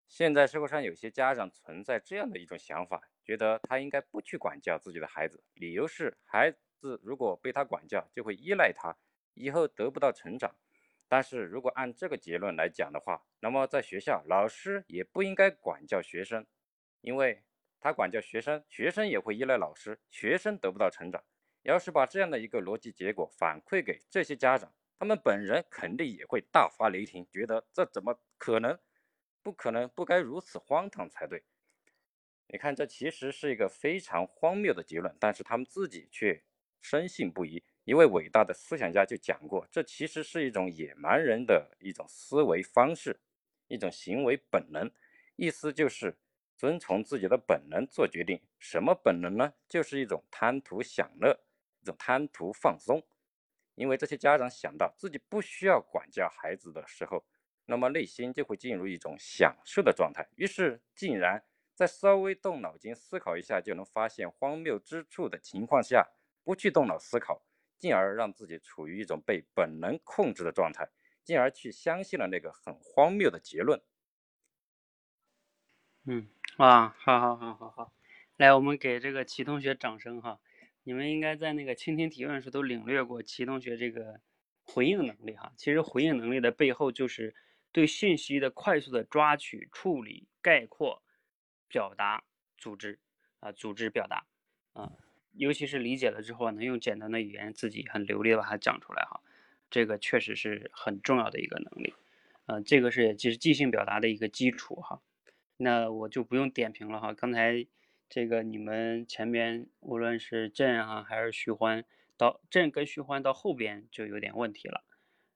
[0.07, 6.55] 现在社会上有些家长存在这样的一种想法，觉得他应该不去管教自己的孩子，理由是孩。
[6.81, 8.97] 子如果被他管教，就会依赖他，
[9.35, 10.57] 以后得不到成长。
[11.07, 16.47] 但是如果按这个结论来讲的话，那么在学校，老师也不应该管教学生，
[17.01, 17.43] 因为
[17.81, 21.23] 他管教学生，学生也会依赖老师，学生得不到成长。
[21.63, 28.79] 要是把这样的一个逻辑结果反馈给这些家长，他们本人肯定也会大发雷霆，觉得这怎么可能？
[29.43, 31.43] 不可能，不该如此荒唐才对。
[32.47, 36.43] 你看，这其实是一个非常荒谬的结论，但是他们自己却。
[36.81, 37.63] 深信不疑。
[37.85, 43.21] 一位伟大的思想家就讲过，这其实是一种野蛮人的一种思维方式，
[43.69, 44.91] 一种行为本能。
[45.37, 46.19] 意思就是
[46.57, 48.41] 遵从自己的本能做决定。
[48.59, 49.55] 什么本能呢？
[49.69, 51.41] 就是一种贪图享乐，
[51.81, 53.03] 一种贪图放松。
[53.75, 57.25] 因为这些家长想到自己不需要管教孩子的时候，
[57.65, 60.29] 那么内心就会进入一种享受的状态。
[60.37, 61.43] 于是，竟然
[61.75, 66.07] 在稍微动脑筋思考一下就能发现荒谬之处的情况下。
[66.51, 67.45] 不去动脑思考，
[67.79, 70.91] 进而让自己处于一种被本能控制的状态，
[71.23, 73.81] 进而去相信了那个很荒谬的结论。
[76.07, 77.93] 嗯，哇，好好好好好，
[78.37, 80.41] 来，我们给这个齐同学掌声哈。
[80.83, 84.21] 你们应该在那个倾听提问时都领略过齐同学这个
[84.65, 85.53] 回应能力哈。
[85.57, 87.33] 其实回应能力的背后就是
[87.71, 91.01] 对信息的快速的抓取、处理、概括、
[91.69, 92.25] 表达、
[92.59, 92.99] 组织
[93.39, 94.27] 啊，组织表达
[94.73, 94.91] 啊。
[95.33, 99.21] 尤其是理解了之后，能用简单的语言自己很流利的把它讲出来哈，
[99.71, 101.95] 这个确实是很重要的一个能力，
[102.47, 105.01] 呃，这个是即是即兴表达的一个基础哈。
[105.57, 107.67] 那我就不用点评了哈，刚才
[108.09, 111.85] 这个你们前边无论是朕啊还是徐欢，
[112.17, 114.85] 到朕跟徐欢到后边就有点问题了。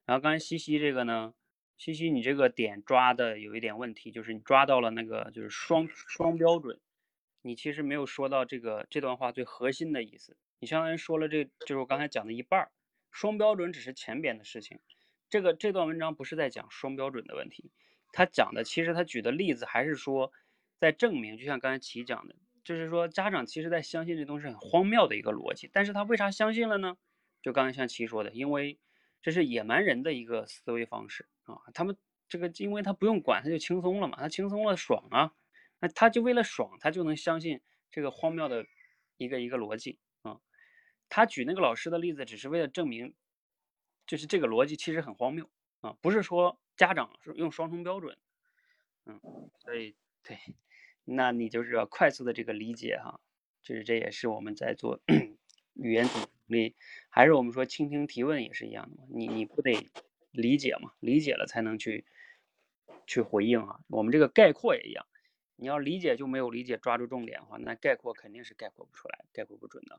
[0.07, 1.35] 然后刚才西西这个呢，
[1.77, 6.81] 西西你这个点抓的有一点问题，就是你抓到了那个就是双双标准。
[7.47, 12.73] 你其实没有说到这个这段话最核心的意思，你相当于说了这就是我刚才讲的一半儿，
[13.11, 14.81] 双标准只是前边的事情，
[15.29, 17.71] 这个这段文章不是在讲双标准的问题，
[18.13, 20.33] 他讲的其实他举的例子还是说
[20.79, 26.97] 在证明，就像刚才齐讲的，就是说家长其实在相信这东西很荒谬的一个逻辑，但是他为啥相信了呢？
[27.43, 28.79] 就刚才像齐说的，因为
[29.21, 31.95] 这是野蛮人的一个思维方式啊，他们
[32.27, 35.35] 这个因为他不用管他就轻松了嘛，他轻松了爽啊。
[35.85, 38.65] 那他就为了爽，他就能相信这个荒谬的
[39.19, 40.41] 一个一个逻辑啊。
[41.11, 43.13] 他举那个老师的例子，只是为了证明，
[44.07, 45.51] 就是这个逻辑其实很荒谬
[45.83, 48.17] 啊，不是说家长是用双重标准，
[49.05, 49.21] 嗯，
[49.59, 50.39] 所以对，
[51.05, 53.21] 那你就是要快速的这个理解哈，
[53.63, 55.03] 就是这也是我们在做
[55.75, 56.77] 语言组能力，
[57.11, 59.91] 还是我们说倾听提问也是一样的嘛，你你不得
[60.31, 62.07] 理解嘛，理解了才能去
[63.07, 63.81] 去回应啊。
[63.89, 65.07] 我们这个概括也一样。
[65.65, 69.99] 你要理解就没有理解，抓住重点的话，那概括肯定是概括不出来，概括不准的。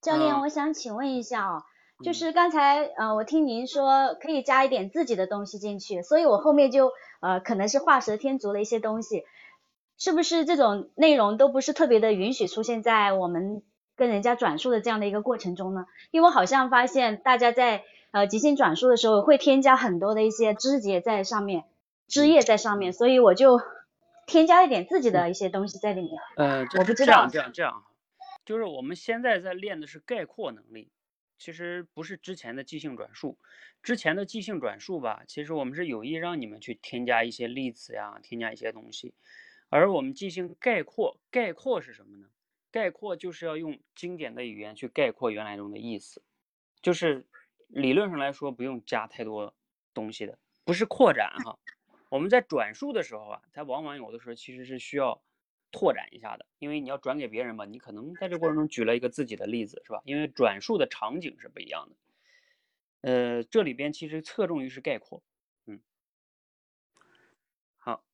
[0.00, 1.64] 教练，我想请问一下哦，
[2.02, 9.24] 就是刚才呃，我听您说可以加一点自己的东西进去，所以我后面就呃，可能是画蛇添足了一些东西，
[9.98, 13.62] 是不是这种内容都不是特别的允许出现在我们
[13.96, 15.84] 跟人家转述的这样的一个过程中呢？
[16.10, 21.64] 因为我好像发现大家在呃即兴转述的时候会添加很多的一些枝节在上面。
[22.12, 23.58] 枝叶在上面，所以我就
[24.26, 26.12] 添加一点自己的一些东西在里面。
[26.36, 27.82] 呃，我不知道这样这样，
[28.44, 30.90] 就是我们现在在练的是概括能力，
[31.38, 33.38] 其实不是之前的即兴转述。
[33.82, 39.14] 之前的即兴转述吧，其实我们是有意让你们去添加一些例子呀，添加一些东西。
[39.70, 42.28] 而我们即兴概括，概括是什么呢？
[42.70, 46.22] 概括就是要用经典的语言去概括原来中的意思，
[46.82, 47.24] 就是
[47.68, 49.54] 理论上来说不用加太多
[49.94, 51.58] 东西的，不是扩展哈。
[52.12, 55.22] 我们在转述的时候啊，它往往有的时候其实是需要
[55.70, 60.02] 拓展一下的，因为你要转给别人嘛，你可能在这过程中举了一个自己的例子，是吧？
[60.04, 61.96] 因为转述的场景是不一样的。
[63.00, 65.22] 呃，这里边其实侧重于是概括，
[65.64, 65.80] 嗯，
[67.78, 68.04] 好，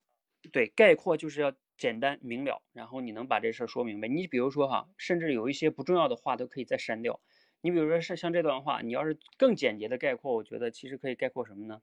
[0.53, 4.09] 对，概括就是要简单明了，然后你能把这事儿说明白。
[4.09, 7.21] 你比如说哈，甚至有一些不重要的话都可以再删掉，
[7.61, 11.83] 你比如说是像这段话，你要是更简洁的概括，我觉得其实可以概括什么呢？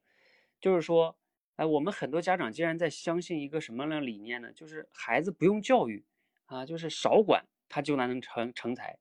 [0.62, 1.18] 就是说，
[1.56, 4.52] 哎，我们很多家长竟然在相信一个什么样的理念呢？
[4.54, 6.06] 就是孩子不用教育
[6.46, 8.98] 啊，就是少管他就能成成才。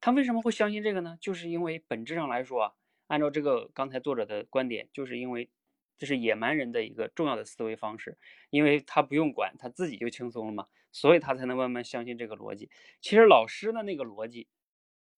[0.00, 1.18] 他为什么会相信这个呢？
[1.20, 2.72] 就是因为本质上来说啊，
[3.08, 5.50] 按照这个刚才作者的观点，就是因为
[5.96, 8.16] 这是野蛮人的一个重要的思维方式，
[8.50, 12.70] 因为他不用管，他自己就轻松了嘛，所以他才能慢慢相信这个逻辑。
[13.00, 14.48] 其实老师的那个逻辑。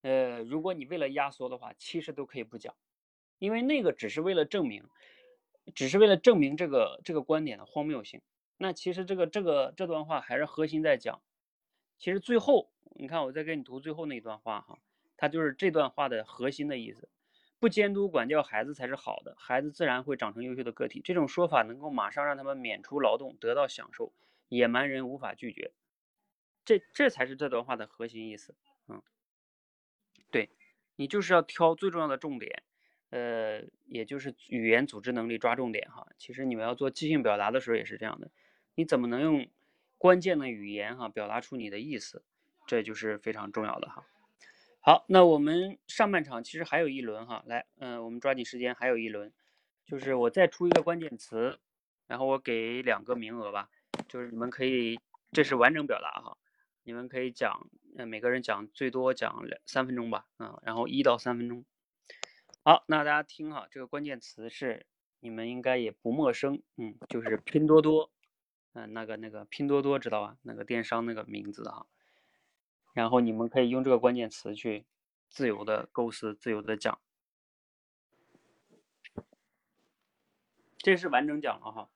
[0.03, 2.75] 呃，如果你为了压缩的话，其实都可以不讲，
[3.38, 4.83] 因为那个只是为了证明，
[5.75, 8.20] 只是为了证明这个这个观点的荒谬性。
[8.57, 11.23] 那其实这个这个这段话还是核心在讲。
[11.99, 14.79] 其实最后你看，我再给你读最后那一段话哈，
[15.16, 17.09] 它就是这段话的核心的意思。
[17.59, 21.01] 不监督管教孩子才是好的，孩子自然会长成优秀的个体。
[21.05, 24.14] 这种说法能够马上让他们免除劳动，得到享受，
[24.49, 25.73] 野蛮人无法拒绝。
[26.64, 28.55] 这这才是这段话的核心意思。
[28.88, 29.03] 嗯。
[30.31, 30.51] 对，
[30.96, 32.62] 你就是要挑最重要的重点，
[33.11, 36.07] 呃，也就是语言组织能力抓重点哈。
[36.16, 38.31] 其实你们要做即兴表达的时候也是这样的，
[38.75, 39.49] 你怎么能用
[39.99, 42.25] 关键的语言哈表达出你的意思，
[42.66, 44.07] 这就是非常重要的哈。
[44.81, 49.31] 好，那我们上半场其实还有一轮哈，来，嗯，我们抓紧时间，还有一轮，
[49.85, 51.59] 就是我再出一个关键词，
[52.07, 53.68] 然后我给两个名额吧，
[54.09, 54.99] 就是你们可以，
[55.33, 56.38] 这是完整表达哈。
[56.83, 57.68] 你们可以讲，
[57.99, 61.64] 呃，每个人讲最多讲两三分钟吧，嗯，然后一到三分钟。
[62.62, 64.87] 好，那大家听哈，这个关键词是
[65.20, 68.12] 你们应该也不陌生，嗯，就是拼多多，
[68.75, 70.37] 嗯，那个那个拼多多知道吧？
[70.42, 71.87] 那个电商那个名字哈。
[72.92, 74.85] 然后你们可以用这个关键词去
[75.31, 77.01] 自由的构思，自由的讲。
[80.77, 81.90] 这是完整讲了哈。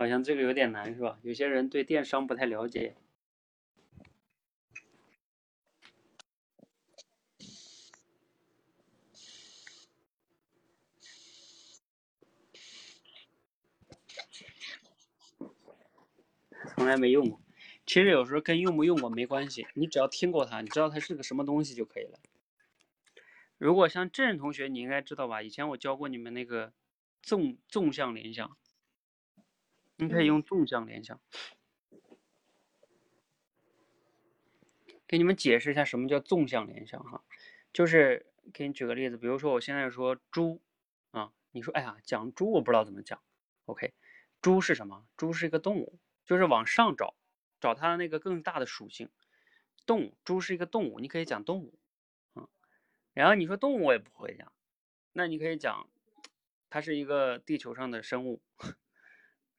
[0.00, 1.18] 好像这个有点难是吧？
[1.20, 2.96] 有些人对电商不太了解。
[16.74, 17.38] 从来没用过，
[17.84, 22.18] 其实有时候跟用不用过没关系，你只要听过它，你知道它是个什么东西就可以了。
[23.58, 25.42] 如果像郑同学，你应该知道吧？
[25.42, 26.72] 以前我教过你们那个
[27.20, 28.56] 纵纵向联想。
[30.00, 31.20] 你可以用纵向联想，
[35.06, 37.22] 给你们解释一下什么叫纵向联想哈，
[37.70, 40.62] 就是给你举个例子，比如说我现在说猪
[41.10, 43.20] 啊，你说哎呀讲猪我不知道怎么讲
[43.66, 43.92] ，OK，
[44.40, 45.06] 猪是什么？
[45.18, 47.14] 猪是一个动物，就是往上找，
[47.60, 49.10] 找它的那个更大的属性，
[49.84, 51.78] 动物，猪是一个动物，你可以讲动物，
[52.34, 52.48] 嗯，
[53.12, 54.50] 然后你说动物我也不会讲，
[55.12, 55.90] 那你可以讲
[56.70, 58.40] 它是一个地球上的生物。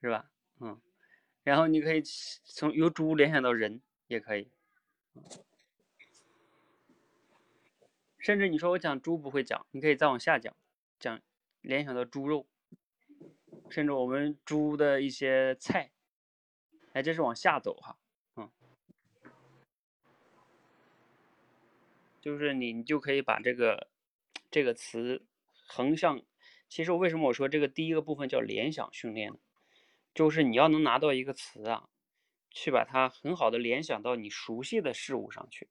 [0.04, 0.31] 是吧？
[0.62, 0.80] 嗯，
[1.44, 2.02] 然后你可以
[2.46, 4.50] 从由猪联想到人，也可以。
[8.20, 10.56] 甚至你说我讲猪不会讲，你可以再往下讲，
[11.00, 11.20] 讲
[11.62, 12.46] 联想到猪肉，
[13.72, 15.92] 甚至我们猪的一些菜。
[16.94, 17.98] 哎，这是往下走哈，
[18.36, 18.52] 嗯，
[22.22, 23.90] 就是你你就可以把这个
[24.52, 25.24] 这个词
[25.66, 26.22] 横向。
[26.70, 29.40] 其实我为什么我说这个第一个部分叫联想训练呢？
[30.14, 31.90] 就是你要能拿到一个词啊，
[32.50, 35.70] 去把它很好的联想到你熟悉的事物上去。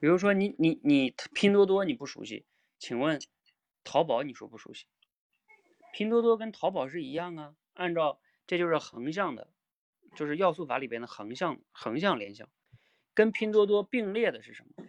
[0.00, 2.46] 比如说你你你拼多多你不熟悉，
[2.78, 3.20] 请问
[3.82, 4.86] 淘宝你说不熟悉？
[5.92, 9.50] 拼多多跟淘宝是一样啊，按照这就是横向的，
[10.14, 12.48] 就是要素法里边的横向横向联想。
[13.12, 14.84] 跟拼多多并列的是什么？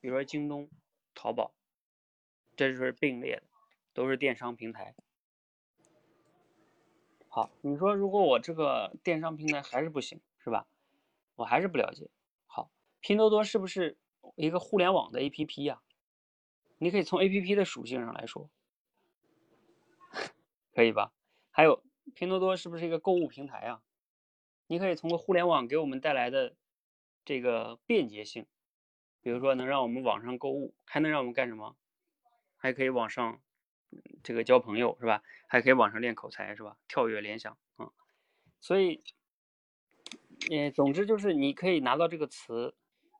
[0.00, 0.70] 比如说京东、
[1.14, 1.54] 淘宝，
[2.56, 3.42] 这就是并列的，
[3.92, 4.94] 都是电商平台。
[7.36, 10.66] 好，你说如果我这个电商平台还是不行，是吧？
[11.34, 12.08] 我还是不了解。
[12.46, 12.70] 好，
[13.00, 13.98] 拼多多是不是
[14.36, 15.82] 一个互联网的 APP 呀？
[16.78, 18.48] 你可以从 APP 的属性上来说，
[20.72, 21.12] 可以吧？
[21.50, 21.84] 还有，
[22.14, 23.82] 拼多多是不是一个购物平台啊？
[24.66, 26.56] 你可以通过互联网给我们带来的
[27.22, 28.46] 这个便捷性，
[29.20, 31.76] 比如说能让我们网上购物，还能让我们干什么？
[32.56, 33.42] 还可以网上
[34.22, 35.22] 这个交朋友是吧？
[35.48, 36.76] 还可以网上练口才是吧？
[36.88, 37.92] 跳跃联想啊，
[38.60, 39.02] 所以，
[40.50, 42.76] 呃，总之就是你可以拿到这个词。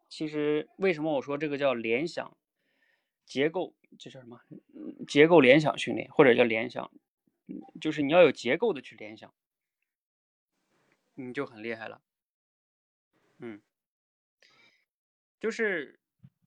[0.09, 2.37] 其实为什么我说这个叫联想
[3.25, 3.75] 结构？
[3.99, 4.41] 这叫什么？
[5.09, 6.91] 结构联想训练，或者叫联想，
[7.81, 9.35] 就是你要有结构的去联想，
[11.15, 12.03] 你就很厉害了。
[13.39, 13.61] 嗯，
[15.41, 15.99] 就是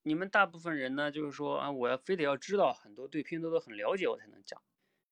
[0.04, 4.62] 你们大部分人呢，就是说啊，我要非得要知道很多对拼多多很了解，我才能讲。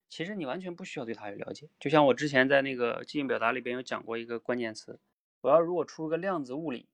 [0.09, 1.69] 其实你完全不需要对它有了解。
[1.79, 4.99] 就像我之前在那个即兴表达里边有讲过一个关键词，
[5.41, 6.87] 我要如果出个量子物理，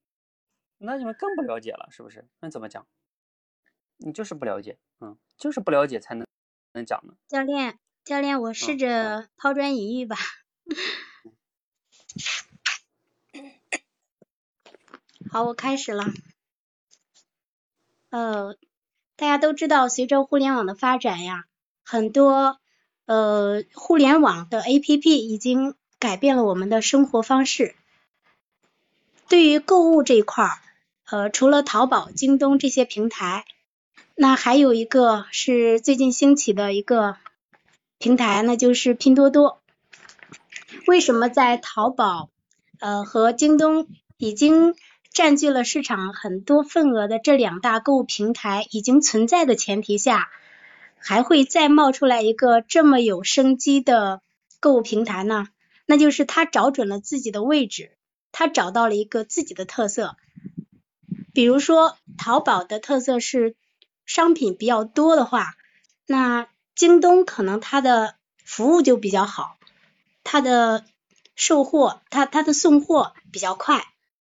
[0.79, 2.27] 那你们更不了解了，是不是？
[2.39, 2.87] 那怎么讲？
[3.97, 6.25] 你就是不了解，嗯，就是不了解才能
[6.73, 7.15] 能讲呢。
[7.27, 10.15] 教练，教练，我试着抛砖引玉吧。
[15.31, 16.03] 好，我开始了。
[18.13, 18.55] 呃，
[19.15, 21.45] 大家都知道，随着互联网的发展呀，
[21.83, 22.59] 很多
[23.07, 27.73] 呃互联网的 APP 已经改变了我们的生活方式。
[29.29, 30.51] 对于购物这一块儿，
[31.09, 33.45] 呃，除了淘宝、京东这些平台，
[34.13, 37.17] 那还有一个是最近兴起的一个
[37.97, 39.59] 平台，那就是拼多多。
[40.85, 42.29] 为什么在淘宝
[42.79, 43.87] 呃和京东
[44.17, 44.75] 已经
[45.13, 50.29] 占据了市场很多份额的这两大购物平台已经存在的前提下，
[50.97, 54.21] 还会再冒出来一个这么有生机的
[54.59, 55.47] 购物平台呢？
[55.85, 57.91] 那就是它找准了自己的位置，
[58.31, 60.17] 它找到了一个自己的特色。
[61.33, 63.55] 比如说，淘宝的特色是。
[64.05, 65.55] 商品比较多的话，
[66.05, 69.55] 那京东可能它的服务就比较好，
[70.25, 70.83] 它的
[71.37, 73.85] 售货，它它的送货比较快。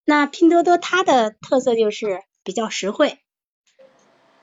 [0.05, 3.19] 那拼多多它的特色就是比较实惠，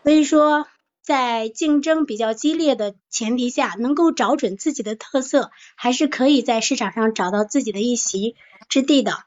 [0.03, 0.67] 所以说
[1.03, 8.35] 在竞争比较激烈的前提下，能够找准自己的特色，还是可以在市场上找到自己的一席
[8.69, 9.25] 之地的。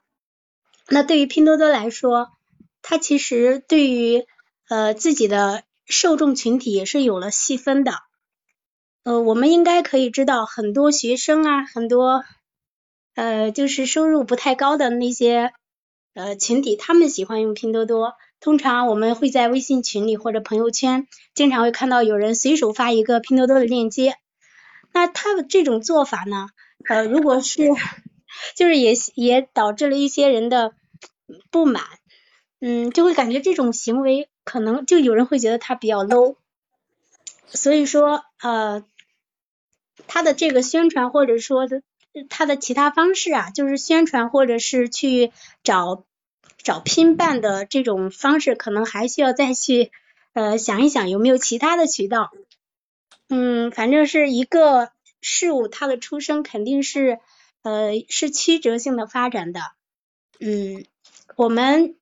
[0.88, 2.32] 那对于拼多多来说，
[2.82, 4.26] 它其实对于
[4.70, 7.94] 呃自己的受众群体也是有了细分的，
[9.04, 12.24] 呃，我们应该可以知道，很多学生啊，很多
[13.16, 15.54] 呃，就是收入不太高的那些
[16.16, 18.16] 呃群体，他们喜欢用拼多多。
[18.40, 24.16] 通常我们会在微信群里或者朋友圈，经常会看到有人随手发一个拼多多的链接。
[24.92, 26.48] 那他的这种做法呢，
[26.88, 27.70] 呃，如果是
[28.56, 30.74] 就是也也导致了一些人的
[31.52, 31.84] 不满，
[32.60, 34.30] 嗯，就会感觉这种行为。
[34.44, 36.36] 可能就有人会觉得他比较 low，
[37.48, 38.86] 所以说呃，
[40.06, 41.82] 他的这个宣传或者说的
[42.30, 45.32] 它的其他方式啊，就是宣传或者是去
[45.64, 46.06] 找
[46.58, 49.92] 找拼办的这种方式，可能还需要再去
[50.34, 52.32] 呃想一想有没有其他的渠道。
[53.30, 54.92] 嗯，反正是一个
[55.22, 57.20] 事物，它的出生肯定是
[57.64, 59.62] 呃是曲折性的发展的。
[60.40, 60.86] 嗯，
[61.36, 61.96] 我们。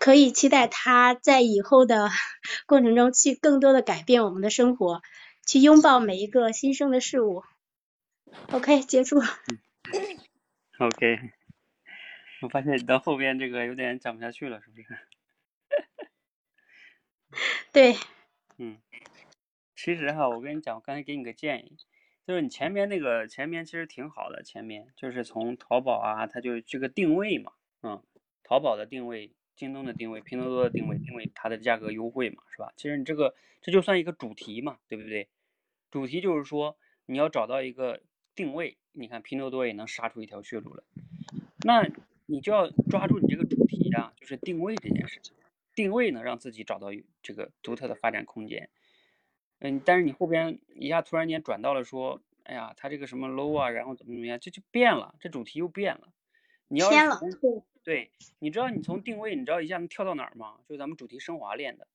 [0.00, 2.08] 可以期待他在以后的
[2.66, 5.02] 过程中去更多的改变我们的生活，
[5.44, 7.42] 去拥抱每一个新生的事物。
[8.52, 9.18] OK，结束。
[10.78, 11.18] OK，
[12.42, 14.98] 我发现你到后边这个有点讲不下去了，是不是？
[17.72, 17.94] 对。
[18.56, 18.78] 嗯，
[19.76, 21.76] 其实哈，我跟你讲，我刚才给你个建议，
[22.26, 28.02] 就是你前面那个前面其实挺好的，前面就是从淘宝啊，它就这个定位嘛，嗯，
[28.42, 29.32] 淘宝的定位。
[29.56, 32.72] 京东的定位，拼多多的定位，定位它的价格优惠嘛，是吧？
[32.76, 35.28] 其实你这个这就算一个主题嘛，对不对？
[35.90, 38.00] 主题就是说你要找到一个
[38.38, 40.84] 定位，你看拼多多也能杀出一条血路来，
[41.64, 41.90] 那
[42.26, 45.34] 你就要抓住你这个主题啊，就是定位这件事情。
[45.74, 48.70] 定位能，让自己找到这个独特的发展空间。
[49.58, 56.12] 嗯，但是你后边一下突然间转到了说，哎呀，他这个什么 low 啊，然后怎么怎么样，这就变了，这主题又变了。
[56.68, 56.88] 你要。
[57.82, 60.58] 对，你知道你从定位，你知道一下能跳到哪儿吗？
[60.68, 61.88] 就是咱们主题升华练的，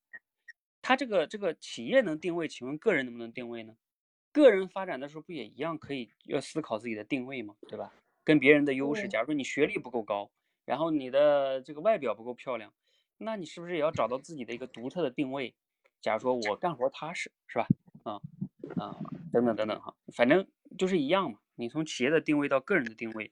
[0.82, 3.78] 它这个这个企业能定位，请问个人能不能定位呢？
[4.34, 7.56] 个人发展的时候不也一样可以要思考自己的定位吗？
[7.70, 7.94] 对吧？
[8.26, 10.32] 跟别人的优势，假如说你学历不够高，
[10.66, 12.74] 然后你的这个外表不够漂亮，
[13.18, 15.54] 那你是不是也要找到自己的一个独特的定位？
[16.02, 17.68] 假如说我干活踏实，是吧？
[18.04, 18.20] 啊
[18.78, 19.00] 啊，
[19.32, 20.46] 等等等等哈，反正
[20.78, 21.40] 就是一样嘛。
[21.56, 23.32] 你从企业的定位到个人的定位，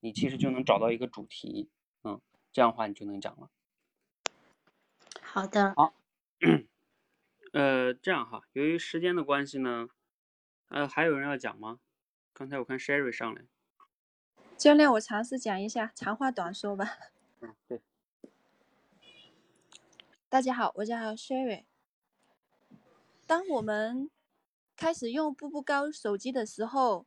[0.00, 1.68] 你其实就能找到一个主题。
[2.04, 2.20] 嗯，
[2.52, 3.50] 这样的话你就能讲了。
[5.20, 5.74] 好的。
[5.74, 5.94] 好。
[7.52, 9.88] 呃，这样哈，由于时间的关系呢，
[10.68, 11.78] 呃，还有人要讲吗？
[12.32, 13.42] 刚才我看 Sherry 上来。
[14.56, 16.98] 教练，我尝试讲一下，长话短说吧。
[17.40, 17.80] 嗯，对。
[20.28, 21.64] 大家好，我叫 Sherry。
[23.26, 24.10] 当我们
[24.76, 27.06] 开始用步步高手机的时候，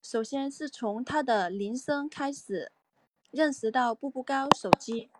[0.00, 2.70] 首先是从它的铃声开始
[3.30, 5.10] 认识到步步高手机。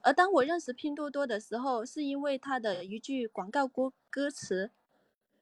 [0.00, 4.70] 而当我认识拼多多的时候，是因为它的一句广告歌歌词：“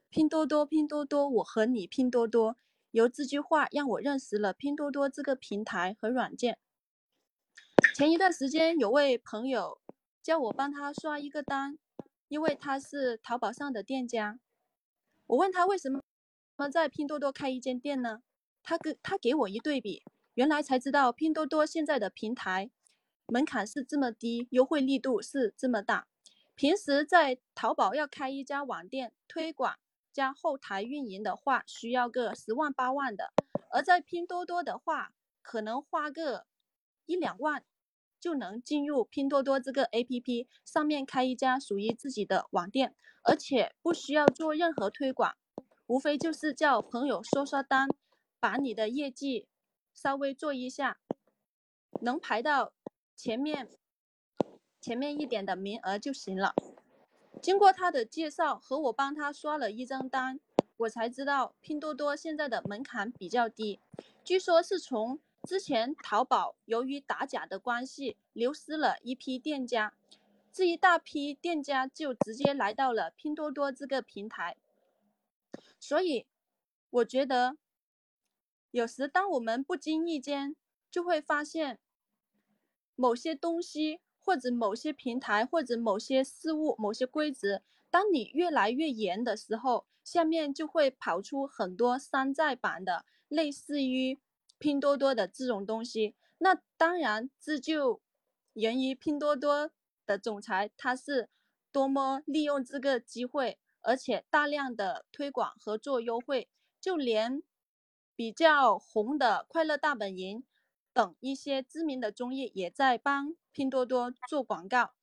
[0.09, 2.57] 拼多多，拼多多，我和你拼多多。”
[2.93, 6.59] 由这句话让我认识了拼多多这个平台和软件。
[7.95, 9.79] 前一段时间，有位朋友
[10.23, 11.79] 叫我帮他刷一个单，
[12.29, 14.39] 因为他是淘宝上的店家。
[15.27, 16.01] 我问他为什么
[16.71, 18.23] 在拼多多开一间店呢？
[18.63, 20.03] 他给他给我一对比，
[20.35, 22.71] 原来才知道拼多多现在的平台
[23.27, 26.07] 门槛是这么低，优惠力度是这么大。
[26.55, 29.77] 平时在淘宝要开一家网店，推广
[30.17, 33.27] 加后台运营的话，需要个十万八万的；
[33.71, 35.13] 而在拼多多的话，
[35.43, 36.47] 可能花个
[37.05, 37.63] 一两万。
[38.19, 45.37] 就能进入拼多多这个 APP 上面开一家属于自己的网店，而且不需要做任何推广，
[45.87, 47.87] 无非就是叫朋友刷刷单，
[48.41, 49.47] 把你的业绩
[49.93, 50.99] 稍微做一下，
[52.01, 52.73] 能排到
[53.15, 53.69] 前面
[54.81, 56.55] 前面一点的名额就行了。
[57.43, 60.41] 经过他的介绍和我帮他刷了一张单，
[60.79, 63.81] 我才知道拼多多现在的门槛比较低，
[64.25, 65.21] 据说是从。
[65.47, 69.95] 之前淘宝由于打假的关系，流失了一批店家，
[70.53, 74.57] 这一大批店家就直接来到了拼多多这个平台。
[75.79, 76.27] 所以，
[76.91, 77.57] 我觉得，
[78.73, 80.57] 有时当我们不经意间
[80.91, 81.79] 就会发现，
[82.97, 94.21] 某些东西或者某些平台或者某些事物、某些规则，当你越来越严的时候，下面就会跑出很多山寨版的，类似于。
[94.59, 98.01] 拼多多的这种东西，那当然这就
[98.55, 99.71] 源于拼多多
[100.07, 101.29] 的总裁他是
[101.71, 106.49] 多么利用这个机会，而且大量的推广合作优惠，
[106.81, 107.43] 就连
[108.15, 110.39] 比较红的《快乐大本营》
[110.97, 114.95] 等一些知名的综艺也在帮拼多多做广告。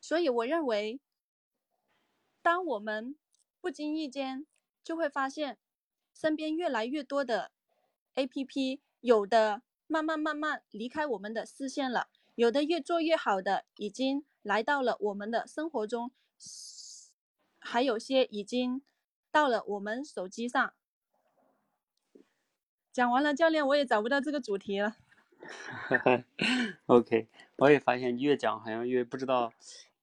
[0.00, 1.02] 所以我认为，
[2.40, 3.14] 当我们
[3.60, 4.46] 不经意间
[4.82, 5.58] 就会发现，
[6.14, 7.52] 身边越来越多的。
[8.14, 16.10] A P P 有的慢慢慢慢离开我们的视线了，有的越做越好的已经来到了我们的生活中，
[17.58, 18.82] 还有些已经
[19.30, 20.72] 到了我们手机上。
[22.98, 24.96] 讲完了，教练，我也找不到这个主题了。
[26.86, 29.52] OK，我也发现越讲好像越不知道，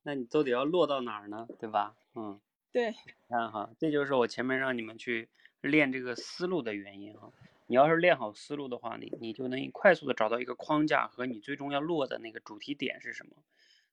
[0.04, 1.46] 那你都得要落到哪儿呢？
[1.60, 1.94] 对吧？
[2.16, 2.40] 嗯，
[2.72, 2.96] 对。
[3.28, 5.28] 看哈，这就是我前面让你们去
[5.60, 7.34] 练这个思路的原因哈。
[7.68, 13.32] 你要是练好思路的话，你你就能快速的找到一个框架和你最终要落的那个主题点是什么。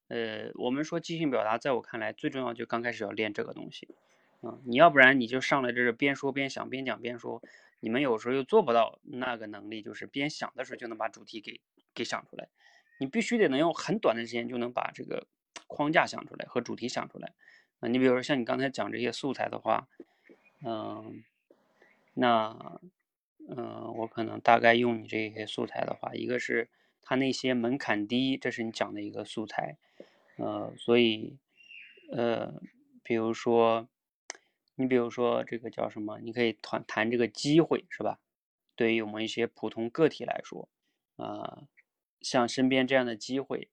[0.07, 3.89] 呃，我们说即兴表达，在我看来最重要就刚开始要练这个东西。
[4.41, 7.41] 嗯，你要不然你就上来这是边说边想，边讲边说，
[7.83, 11.59] 你们有时候又做不到那个能力，就是边想的时候就能把主题给
[11.93, 12.47] 给想出来。
[12.97, 15.27] 你必须得能用很短的时间就能把这个
[15.67, 17.33] 框架想出来和主题想出来。
[17.81, 19.87] 啊，你比如说像你刚才讲这些素材的话，
[20.65, 21.23] 嗯，
[22.13, 22.79] 那。
[23.45, 26.69] 嗯，我可能大概用你这些素材的话，一个是
[27.01, 29.75] 它那些门槛低，这是你讲的一个素材，
[30.37, 31.37] 呃，所以，
[32.09, 32.53] 呃，
[33.03, 33.89] 比如说，
[34.75, 36.19] 你比如说这个叫什么？
[36.19, 38.19] 你可以谈谈这个机会是吧？
[38.75, 40.67] 对于我们一些普通个体来说，
[41.17, 41.63] 啊，
[42.21, 43.69] 像身边这样的机会，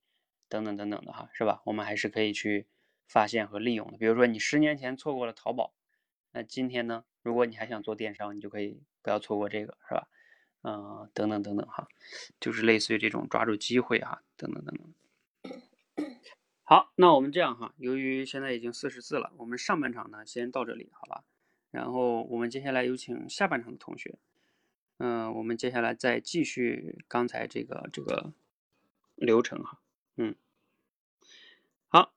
[0.49, 1.63] 等等等等的哈，是吧？
[1.65, 2.67] 我们还是可以去
[3.07, 3.97] 发现和利用的。
[3.97, 5.73] 比如说你十年前错过了淘宝，
[6.33, 7.05] 那今天呢？
[7.23, 10.09] 如果你还想做电商，你就可以不要错过这个，是吧？
[10.63, 11.89] 嗯，等等等等哈，
[12.39, 14.93] 就是类似于这种抓住机会哈，等等等等。
[16.71, 21.25] 好，那我们这样哈，由于现在已经四十四了，我们上半场呢先到这里，好吧？
[21.73, 24.21] 然后我们接下来有请下半场的同学，
[24.99, 28.33] 嗯，我们接下来再继续刚才这个这个
[29.17, 29.81] 流程哈，
[30.15, 30.37] 嗯，
[31.89, 32.15] 好，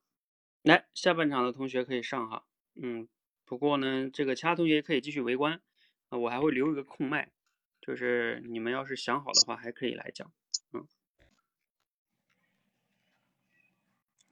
[0.62, 2.44] 来下半场的同学可以上哈，
[2.76, 3.08] 嗯。
[3.44, 5.60] 不过呢，这个其他同学可以继续围观
[6.10, 7.32] 啊，我还会留一个空麦，
[7.80, 10.30] 就是你们要是想好的话，还可以来讲。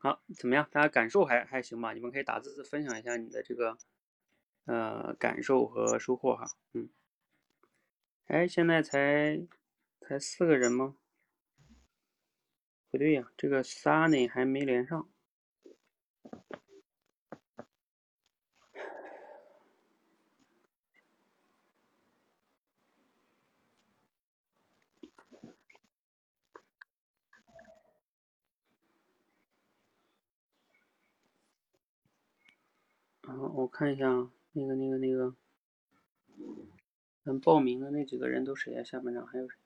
[0.02, 0.66] 好，怎么样？
[0.72, 1.92] 大家感受还还行吧？
[1.92, 3.78] 你们可以打字分享一下你的这个
[4.64, 6.44] 呃感受和收获哈。
[6.72, 6.88] 嗯，
[8.26, 9.46] 哎，现在才
[10.00, 10.96] 才四个人吗？
[12.90, 15.08] 不对呀，这个 Sunny 还没连上。
[33.54, 35.36] 我看一下啊，那个那个那个，
[37.22, 38.82] 咱报名的那几个人都谁呀？
[38.82, 39.56] 下半场还有谁？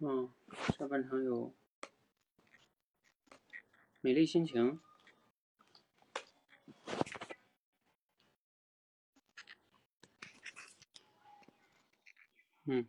[0.00, 0.30] 嗯，
[0.76, 1.54] 下半场有
[4.02, 4.78] 美丽心情。
[12.66, 12.86] 嗯，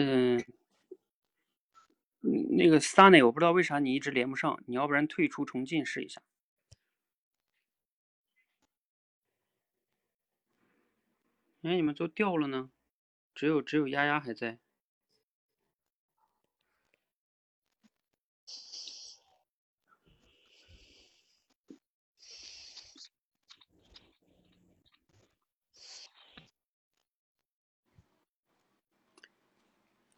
[0.00, 0.40] 嗯，
[2.20, 6.22] 那个 Sunny，我不知道为啥你一直连不上，你要不然退出重进试一下。
[11.62, 12.70] 哎，你们都掉了呢，
[13.34, 14.60] 只有只有丫丫还在。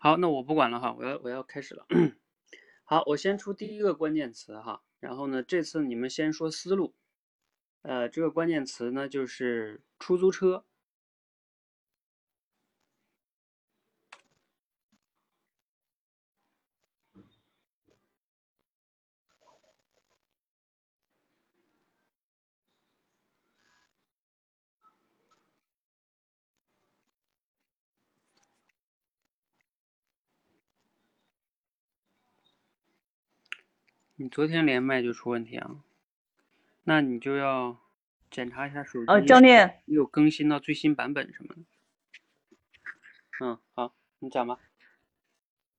[0.02, 1.86] 好，那我不管了哈，我要我要开始了。
[2.84, 6.94] 好，我先出第一个关键词哈，然后呢，这次你们先说思路。
[7.82, 10.64] 呃，这个关键词呢就是出租车。
[34.20, 35.76] 你昨天连麦就出问题啊？
[36.84, 37.78] 那你就要
[38.30, 39.10] 检查一下手机。
[39.10, 41.60] 哦，教练有更新到最新版本什么的。
[43.40, 44.58] 嗯，好，你讲吧。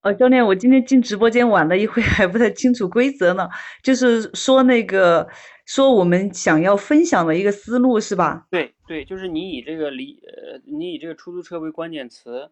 [0.02, 3.48] 哦，教练，我今天进直播间晚了一会，还不太清楚规则呢。
[3.84, 5.30] 就是说那个，
[5.68, 8.48] 说我们想要分享的一个思路是吧？
[8.50, 12.50] 对对，就是你以这个离呃，你以这个出租车为关键词，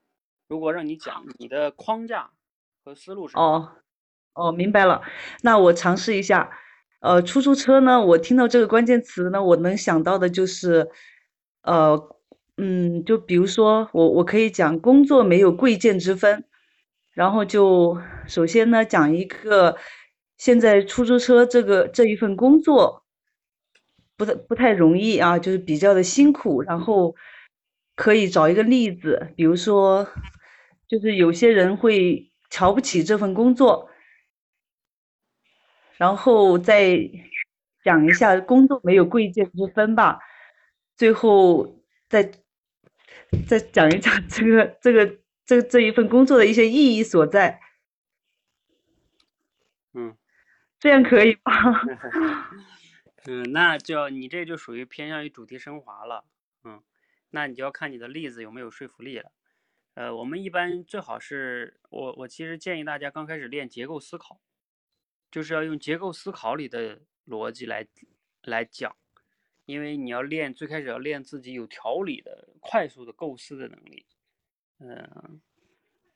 [0.48, 2.30] 如果让你讲你的框架
[2.84, 3.36] 和思路是。
[3.36, 3.72] 哦。
[4.40, 5.02] 哦，明白了，
[5.44, 6.50] 那我尝试一下。
[7.02, 10.90] 呃，出租车呢，我听到这个关键词呢，我能想到的就是，
[11.64, 12.10] 呃，
[12.58, 16.44] 嗯，就比如说我我可以讲工作没有贵贱之分，
[17.14, 19.78] 然后就首先呢讲一个
[20.36, 23.04] 现在出租车这个这一份工作
[24.18, 27.16] 不太不太容易啊，就是比较的辛苦，然后
[27.96, 30.06] 可以找一个例子，比如说
[30.86, 33.88] 就是有些人会瞧不起这份工作。
[36.00, 36.98] 然后再
[37.84, 40.18] 讲一下工作没有贵贱之分吧，
[40.96, 42.32] 最后再
[43.46, 47.60] 再讲一讲这个这个这这一份工作的一些意义所在。
[49.94, 50.16] 嗯，
[50.80, 51.52] 这样可以吗？
[53.28, 56.24] 嗯，那就你这就属于偏向于主题升华了。
[56.64, 56.82] 嗯，
[57.32, 59.34] 那你就要看你的例子有没有说服力了。
[59.96, 64.40] 呃，我们一般最好是我我其实建议大家刚开始练结构思考。
[65.32, 67.88] 就是要用结构思考里的逻辑来
[68.44, 68.96] 来讲，
[69.66, 74.06] 因为你要练，最开始要练自己有条理的、快速的构思的能力。
[74.80, 75.42] 嗯，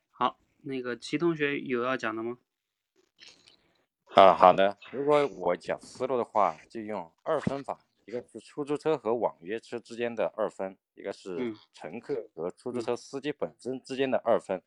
[0.09, 2.37] 好，那个齐同学有要讲的吗？
[4.15, 14.61] 啊好的，如果我讲思路的话，就用二分法，一个是出租车和网约车之间的二分，一个是乘客和出租车司机本身之间的二分。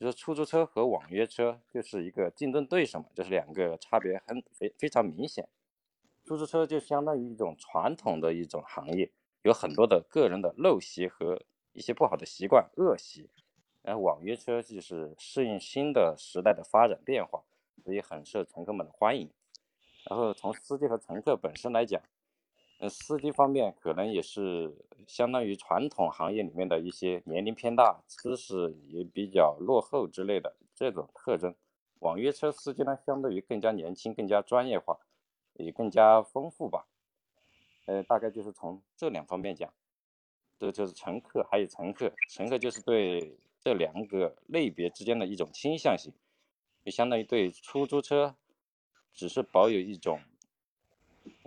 [0.00, 5.46] 就是出租车和网约车就是一个竞争对手嘛，就是两个差别很非非常明显。
[6.24, 11.42] 出租车就相当于一种传统的一种行业，有很多的个人的陋习和
[11.74, 13.28] 一些不好的习惯恶习。
[13.82, 17.42] 然后网约车就是适应新的时代的发展变化，
[17.84, 19.30] 所以很受乘客们的欢迎。
[20.08, 22.00] 然后从司机和乘客本身来讲。
[22.80, 24.74] 呃，司机方面可能也是
[25.06, 31.54] 相当于传统行业里面的一些年龄偏大、知识也比较落后之类的这种特征。
[31.98, 34.98] 网约车司机呢，相对于更加年轻、更加专业化，
[35.58, 36.86] 也更加丰富吧。
[37.84, 39.70] 呃，大概就是从这两方面讲。
[40.58, 46.14] 这就是乘客，还有乘客，乘客就是对这两个类别之间的一种倾向性，
[46.82, 48.34] 就相当于对出租车
[49.12, 50.18] 只是保有一种。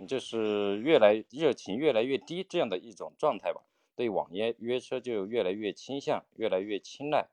[0.08, 3.62] 就是越来热情越来越低这样的一种状态吧，
[3.94, 7.28] 对网约约车就越来越倾向，越来越青睐，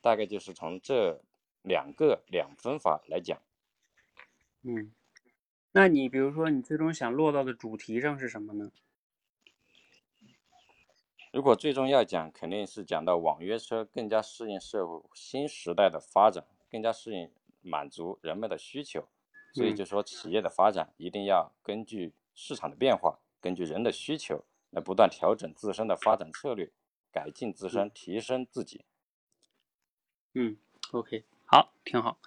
[0.00, 1.20] 大概就是从这
[1.62, 3.38] 两个两分法来讲。
[4.62, 4.92] 嗯，
[5.72, 8.72] 那你比如说你最终想落到的主题上是什么呢？
[11.32, 17.30] 如果最终要讲，肯定是讲到网约车更加适应社会新时代的发展，更加适应
[17.62, 19.06] 满足人们的需求。
[19.52, 26.70] 所以就说，企业的发展一定要根据市场的变化，根据人的需求来不断调整自身的发展策略，
[27.10, 28.84] 改进自身，提升自己。
[30.34, 30.56] 嗯
[30.92, 32.18] ，OK，好，挺好。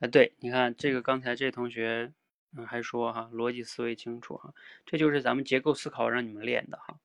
[0.00, 2.12] 哎，对，你看这个刚才这同学，
[2.56, 4.52] 嗯，还说哈，逻辑思维清楚哈，
[4.84, 6.98] 这就是咱们结构思考让你们练的哈。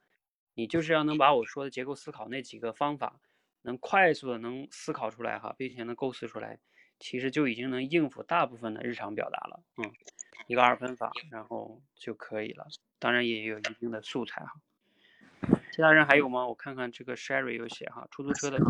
[0.56, 3.22] 你就是要能把我说的结构思考那几个方法，
[3.62, 6.60] 能快速的能思考出来哈，并且能构思出来，
[7.02, 9.60] 其实就已经能应付大部分的日常表达了。
[9.78, 9.92] 嗯，
[10.48, 12.68] 一个二分法，然后就可以了。
[13.00, 14.54] 当然也有一定的素材哈。
[15.72, 16.48] 其他人还有吗？
[16.48, 18.66] 我看看这个 Sherry 有写哈，出租车的图，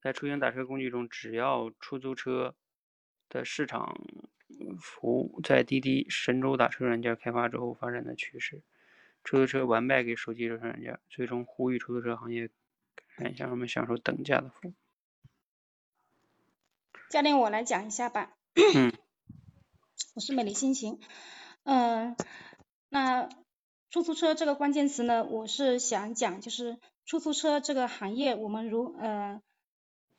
[0.00, 2.54] 在出行打车工具中，只要出租车
[3.28, 3.98] 的市场
[4.80, 8.62] 服务在滴滴、神州打车软件开发之后发展的趋势。
[9.24, 12.48] 出租车完败给手机热车软件，最终呼吁出租车行业
[13.16, 14.74] 看一下我们享受等价的服务。
[17.10, 18.34] 教练，我来讲一下吧。
[18.54, 18.92] 嗯。
[20.14, 21.00] 我是美丽心情。
[21.64, 22.16] 嗯，
[22.88, 23.28] 那
[23.90, 29.40] 出租车这个关键词呢，我是想讲，就是出租车这个行业，我们如呃，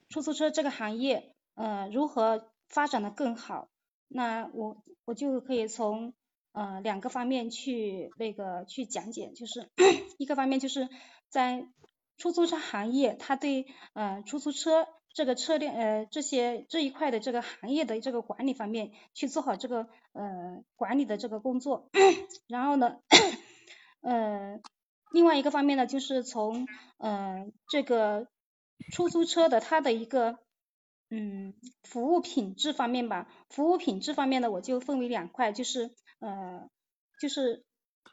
[0.10, 3.70] 出租车这个行业呃如何发展的更好？
[4.08, 6.14] 那我我就可以从。
[6.58, 9.70] 呃，两个方面去那个去讲解，就是
[10.18, 10.88] 一个方面就是
[11.28, 11.68] 在
[12.16, 21.90] 出租车行业，它对呃出租车这个车辆呃这些这一块的这个行业的这个管理方面去做好这个呃管理的这个工作。
[22.48, 22.98] 然后呢，
[24.02, 24.60] 呃，
[25.12, 26.68] 另外一个方面呢，就是从
[27.00, 28.28] 呃这个
[28.92, 30.38] 出租车的它的一个
[31.10, 35.96] 嗯服务品质方面吧，服务品质方面呢，我就分为两块，就是。
[36.20, 36.70] 呃，
[37.20, 37.66] 就是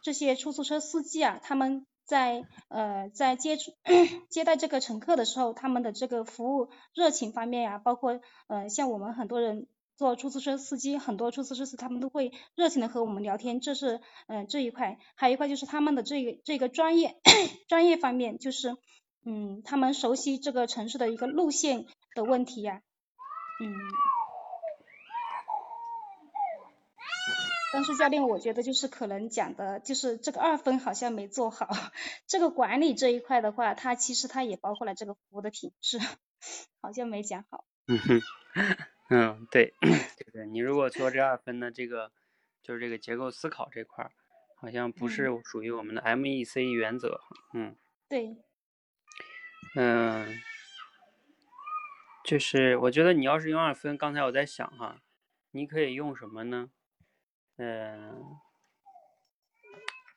[0.03, 3.73] 这些出租车司机啊，他们在呃在接触
[4.29, 17.17] 接待这个乘客的时候，他们的这个服务热情方面呀，包括呃像我们很多人做出租车司机，很多出租车司他们都会热情的和我们聊天，这是嗯这一块，还有一块就是他们的这个这个专业
[17.67, 18.77] 专业方面，就是
[19.25, 22.83] 嗯他们熟悉这个城市的一个路线的问题呀，
[23.65, 23.73] 嗯。
[27.73, 31.69] 但是教练，我觉得就是可能讲的，就是这个二分好像没做好。
[32.27, 35.99] 这个管理这一块的话，它其实它也包括了这个服务的品质，
[36.83, 37.65] 好像没讲好。
[37.87, 38.21] 嗯哼，
[39.11, 42.13] 嗯，对，就是你如果做这二分的，这个
[42.63, 44.13] 就是这个结构思考这块儿，
[44.61, 47.21] 好像不是属于我们的 MEC 原则。
[47.55, 47.75] 嗯。
[48.09, 48.37] 对。
[49.75, 50.39] 嗯，
[52.25, 55.01] 就是我觉得你要是用二分，刚才我在想哈，
[55.53, 56.71] 你可以用什么呢？
[57.57, 58.39] 嗯，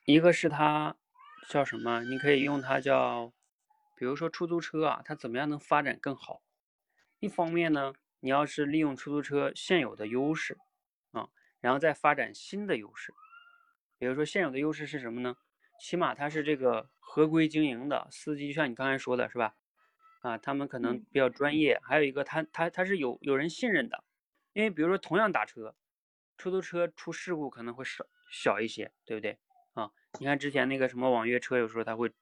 [0.06, 0.96] 一个是它
[1.48, 2.02] 叫什么？
[2.02, 3.32] 你可以用它叫，
[3.94, 6.42] 比如说出租车啊，它怎么样能发展更好？
[7.20, 10.58] 一方面呢，你要是利用出租车现有的优势
[11.12, 11.28] 啊，
[11.60, 13.12] 然后再发展新的优势。
[13.98, 15.36] 比如说现有的优势是什么呢？
[15.78, 19.54] 起码它是这个合规经营的司机，就像你刚才说的是吧？
[20.22, 21.78] 啊，他们可能比较专业。
[21.84, 24.02] 还有一个，他他他是有有人信任的，
[24.54, 25.74] 因为比如说同样打车。
[26.36, 29.38] 出租车出事故可能会少小一些，对不对
[29.74, 29.90] 啊？
[30.20, 32.12] 你看之前那个什么网约车，有时候他会，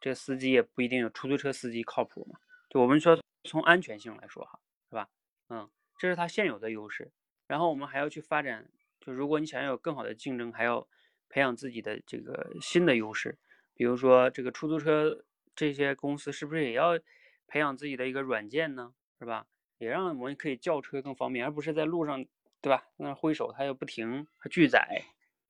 [0.00, 2.38] 这个司机也不一定有出租车司机靠谱嘛。
[2.68, 5.08] 就我们说从安全性来说哈，是吧？
[5.48, 7.12] 嗯，这是它现有的优势。
[7.46, 8.68] 然后我们还要去发展，
[9.00, 10.88] 就如果你想要有更好的竞争，还要
[11.28, 13.38] 培养自己的这个新的优势。
[13.74, 15.24] 比如说这个出租车
[15.54, 16.98] 这些公司是不是也要
[17.46, 18.94] 培养自己的一个软件呢？
[19.18, 19.46] 是吧？
[19.78, 22.24] 也让我们可以叫车更方便，而不是在路上。
[22.64, 22.82] 对吧？
[22.96, 25.04] 那挥手，他又不停，他拒载，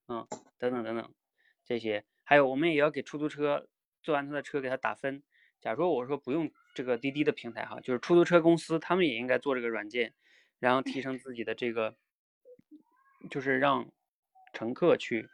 [0.08, 0.26] 嗯，
[0.58, 1.14] 等等等等，
[1.64, 3.68] 这些还有，我们也要给出租车
[4.02, 5.22] 做完他的车给他打分。
[5.60, 10.12] 假如说我说不用这个滴滴的平台哈，就是出租车公司他们也应该做这个软件，
[10.58, 11.94] 然后提升自己的这个，
[13.30, 13.92] 就是让
[14.52, 15.28] 乘客去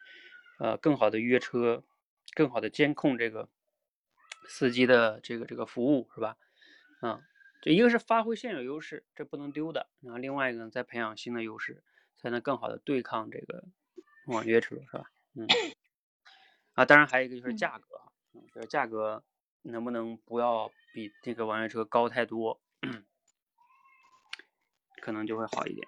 [0.59, 1.83] 呃更好的约车，
[2.35, 3.49] 更好的监控这个
[4.47, 6.37] 司机的这个这个服务，是吧？
[7.01, 7.23] 嗯。
[7.61, 9.89] 这一个是发挥现有优势，这不能丢的。
[10.01, 11.83] 然后另外一个呢，再培养新的优势，
[12.17, 13.65] 才能更好的对抗这个
[14.27, 15.11] 网约车，是吧？
[15.35, 15.47] 嗯。
[16.75, 18.01] 啊，当然还有一个就是价格，
[18.33, 19.23] 嗯，就是价格
[19.63, 22.61] 能不能不要比这个网约车高太多，
[25.03, 25.87] 可能就会好一点。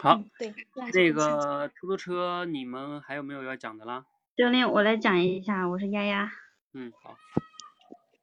[0.00, 0.54] 好，对，
[0.94, 4.06] 那个出租车你们还有没有要讲的啦？
[4.36, 6.30] 教练，我来讲一下，我是丫丫。
[6.72, 7.16] 嗯，好。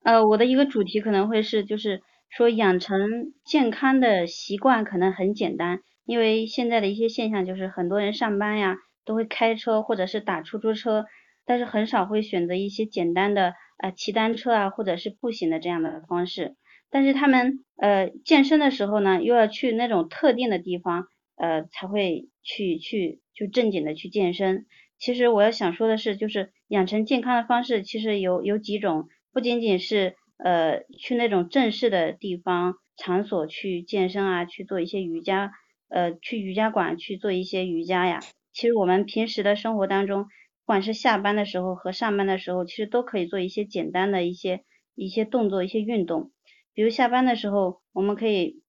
[0.08, 11.08] 呃，我的一个主题可能会是，就是说养成健康的习惯可能很简单，因为现在的一些现象就是很多人上班呀都会开车或者是打出租车，
[11.45, 16.55] 但是很少会选择一些简单的呃骑单车啊或者是步行的这样的方式，
[16.89, 24.68] 但是他们呃健身的时候呢又要去那种特定的地方呃才会去去就正经的去健身。
[24.97, 29.10] 其实我要想说的是，就是养成健康的方式其实有有几种。
[29.34, 35.51] 不仅仅是呃去那种正式的地方场所去健身啊，去做一些瑜伽，
[35.89, 38.19] 呃去瑜伽馆去做一些瑜伽呀。
[38.53, 40.30] 其实我们平时的生活当中，不
[40.65, 44.63] 管是下班的时候和上班的时候，其实都可以做一些简单的一些
[44.95, 46.32] 一些动作、一些运动。
[46.73, 48.63] 比如下班的时候，我们可以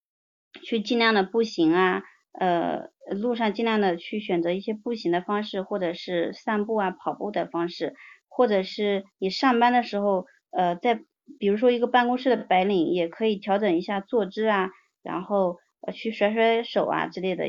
[0.63, 2.03] 去尽量的步行啊，
[2.39, 7.95] 呃，路上尽量的去选择一些步行的方式，或者是散步啊、跑步的方式，
[8.29, 11.03] 或者是你上班的时候，呃，在
[11.39, 14.71] 比如说一个办公室的白领，也可以调整一下坐姿啊，
[15.03, 17.45] 然后呃去甩甩手啊之类的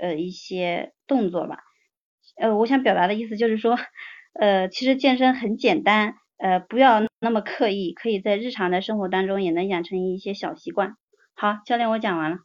[0.00, 1.58] 呃一些动作吧。
[2.36, 3.76] 呃，我想表达的意思就是说，
[4.40, 10.96] 呃，其实健身很简单，呃，不要那么刻意，可以在日常的生活当中也能养成一些小习惯。
[11.34, 12.38] 好，教练，我讲完了。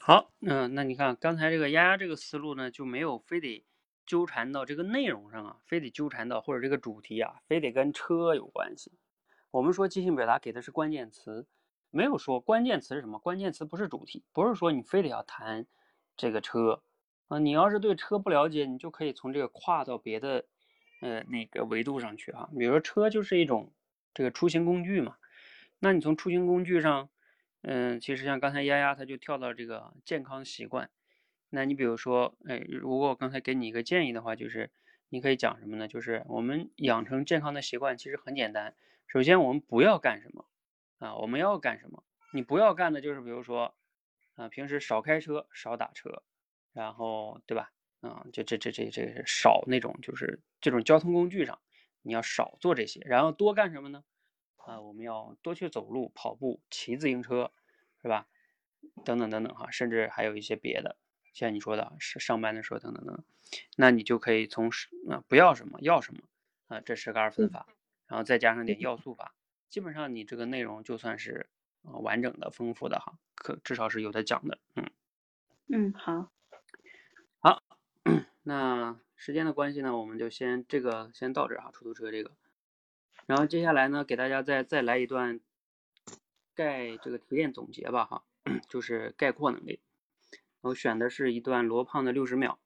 [0.00, 3.64] 好，嗯，那你看刚才这个丫丫这个思路呢，就没有非得
[4.06, 8.92] 纠缠到这个内容上啊，非得纠缠到或者这个主题啊，非得跟车有关系。
[9.50, 11.46] 我们说即兴表达给的是关键词，
[11.90, 15.66] 没有说关键词是什么，关键词不是主题，不是说你非得要谈
[16.16, 16.82] 这个车
[17.28, 17.38] 啊。
[17.38, 20.44] 你要是对车不了解，你就可以从这个跨到别的
[21.00, 22.48] 呃那个维度上去啊。
[22.58, 23.72] 比如说车就是一种
[24.14, 25.16] 这个出行工具嘛，
[25.80, 27.08] 那你从出行工具上。
[27.64, 30.90] 嗯，其实像刚才丫丫，他就跳到这个健康习惯。
[31.54, 34.70] 那你比如说，哎，如果我刚才给你一个建议的话，就是
[35.10, 35.86] 你可以讲什么呢？
[35.86, 38.74] 就是我们养成健康的习惯其实很简单。
[39.06, 40.46] 首先，我们不要干什么
[40.96, 41.14] 啊？
[41.16, 42.04] 我们要干什么？
[42.32, 43.74] 你不要干的就是，比如说
[44.34, 46.22] 啊，平时少开车，少打车，
[46.72, 47.70] 然后对吧？
[48.00, 51.60] 啊，就这这这这少那种就是这种交通工具上，
[52.00, 54.02] 你要少做这些，然后多干什么呢？
[54.56, 57.52] 啊，我们要多去走路、跑步、骑自行车，
[58.00, 58.26] 是吧？
[59.04, 60.96] 等等等等哈，甚至还有一些别的，
[61.32, 63.24] 像你说的，是上班的时候等等等，
[63.76, 64.70] 那你就可以从
[65.08, 66.20] 啊不要什么要什么
[66.68, 67.66] 啊，这十个二分法，
[68.06, 69.34] 然后再加上点要素法，
[69.68, 71.48] 基本上你这个内容就算是
[71.82, 74.90] 啊完整的、丰富的哈，可至少是有的讲的，嗯。
[75.74, 76.30] 嗯好，
[77.38, 77.62] 好，
[78.42, 82.32] 那时间的关系呢，我们就先这个先到这儿哈，出租车这个。
[83.24, 85.40] 然后接下来呢，给大家再再来一段
[86.54, 88.24] 概这个提炼总结吧，哈，
[88.68, 89.80] 就是概括能力。
[90.62, 92.60] 我选的是一段罗胖的六十秒，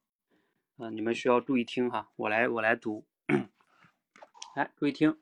[0.76, 3.06] 啊，你们需要注意听哈，我来我来读，
[4.54, 5.18] 来注意听。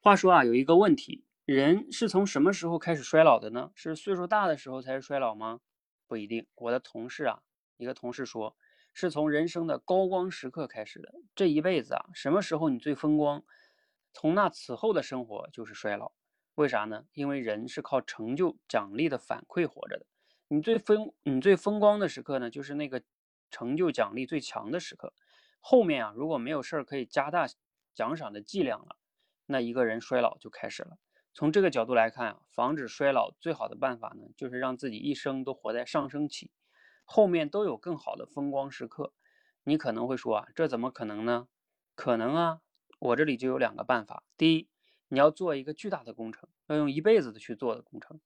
[0.00, 3.70] 话说啊，有一个问题，人是从什么时候开始衰老的呢？
[3.74, 5.60] 是岁数大的时候才是衰老吗？
[6.06, 6.46] 不一定。
[6.54, 7.42] 我的同事啊，
[7.76, 8.56] 一个同事说。
[8.94, 11.14] 是从人生的高光时刻开始的。
[11.34, 13.44] 这一辈子啊，什么时候你最风光，
[14.12, 16.12] 从那此后的生活就是衰老。
[16.54, 17.06] 为啥呢？
[17.12, 20.06] 因为人是靠成就奖励的反馈活着的。
[20.52, 23.02] 你最风你最风光的时刻呢，就是那个
[23.50, 25.14] 成就奖励最强的时刻。
[25.60, 27.46] 后面啊，如果没有事儿可以加大
[27.94, 28.96] 奖赏的剂量了，
[29.46, 30.98] 那一个人衰老就开始了。
[31.32, 36.50] 从这个角度来看啊，防止衰老最好的办法呢，就是让自己一生都活在上升期。
[37.06, 39.14] 后面都有更好的风光时刻，
[39.64, 41.48] 你可能会说啊，这怎么可能呢？
[41.94, 42.60] 可能啊，
[42.98, 44.22] 我这里就有两个办法。
[44.36, 44.68] 第一，
[45.08, 48.20] 你要做一个巨大的工程，要用一辈子的去做的工程。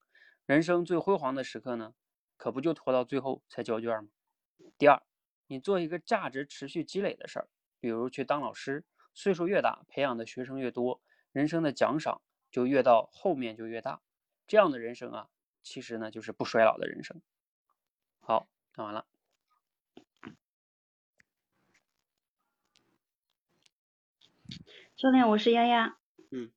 [0.45, 1.95] 人生最辉煌的时刻呢，
[2.37, 4.11] 可不就拖到最后才交卷吗？
[4.78, 5.03] 第二，
[5.47, 7.49] 你做一个价值持续积累的事儿，
[7.80, 8.84] 比如去当老师，
[9.14, 11.01] 岁数越大，培养的学生越多，
[11.32, 14.03] 人生的奖赏就越到后面就越大。
[14.47, 15.28] 这样的人生啊，
[15.62, 17.20] 其实呢就是不衰老的人生。
[18.20, 18.49] 好。
[18.76, 19.07] 看完了，
[24.99, 25.97] 教练，我是丫丫。
[26.30, 26.53] 嗯。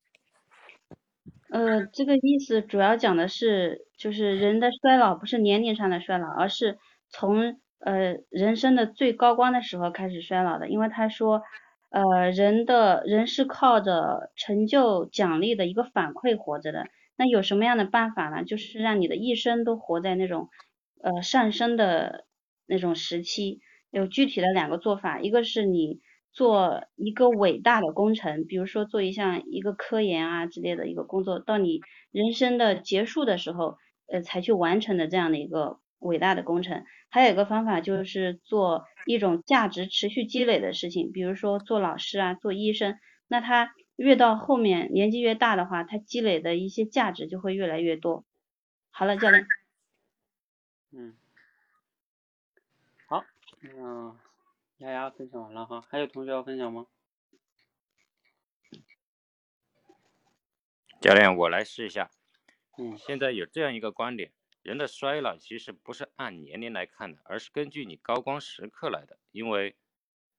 [1.50, 6.80] 呃，这个意思主要讲的是，就是人的衰老不是年龄上的衰老，而是
[7.10, 10.70] 从呃人生的最高光的时候开始衰老的。
[10.70, 11.44] 因为他说，
[11.92, 16.88] 呃，人的人是靠着成就奖励的一个反馈活着的。
[17.18, 18.44] 那有什么样的办法呢？
[18.44, 20.50] 就是让你的一生都活在那种。
[21.02, 22.26] 呃，上升的
[22.66, 26.02] 那种时期有具体的两个做法，一个是你
[26.34, 31.80] 做一个伟大的工程，比如说做一项一个科研啊之类的一个工作，到你
[32.12, 33.78] 人生的结束的时候，
[34.12, 36.84] 呃，才去完成的这样的一个伟大的工程。
[37.10, 48.26] 还有一个方法就是做一种价值持续积累的事情，比如说做老师啊，做医生，那他越到后面年纪越大的话，他积累的一些价值就会越来越多。
[48.92, 49.46] 好了，教练。
[50.92, 51.16] 嗯，
[53.08, 53.24] 好，
[53.62, 54.18] 嗯
[54.78, 56.86] 丫丫分享完了哈，还有同学要分享吗？
[61.02, 62.10] 教练，我来试一下。
[62.98, 69.18] 现在有这样一个观点，人的衰老其实不是按年龄来看的，而是根据你高光时刻来的。
[69.32, 69.76] 因为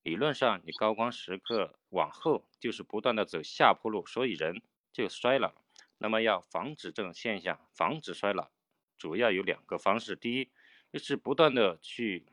[0.03, 4.63] 理论上，你高光时刻往后就是不断的走下坡路，所以人
[4.93, 5.53] 就衰老。
[5.99, 8.51] 那么要防止这种现象，防止衰老，
[8.97, 10.17] 主要有两个方式。
[10.17, 10.51] 第一，
[10.91, 12.27] 就是不断的去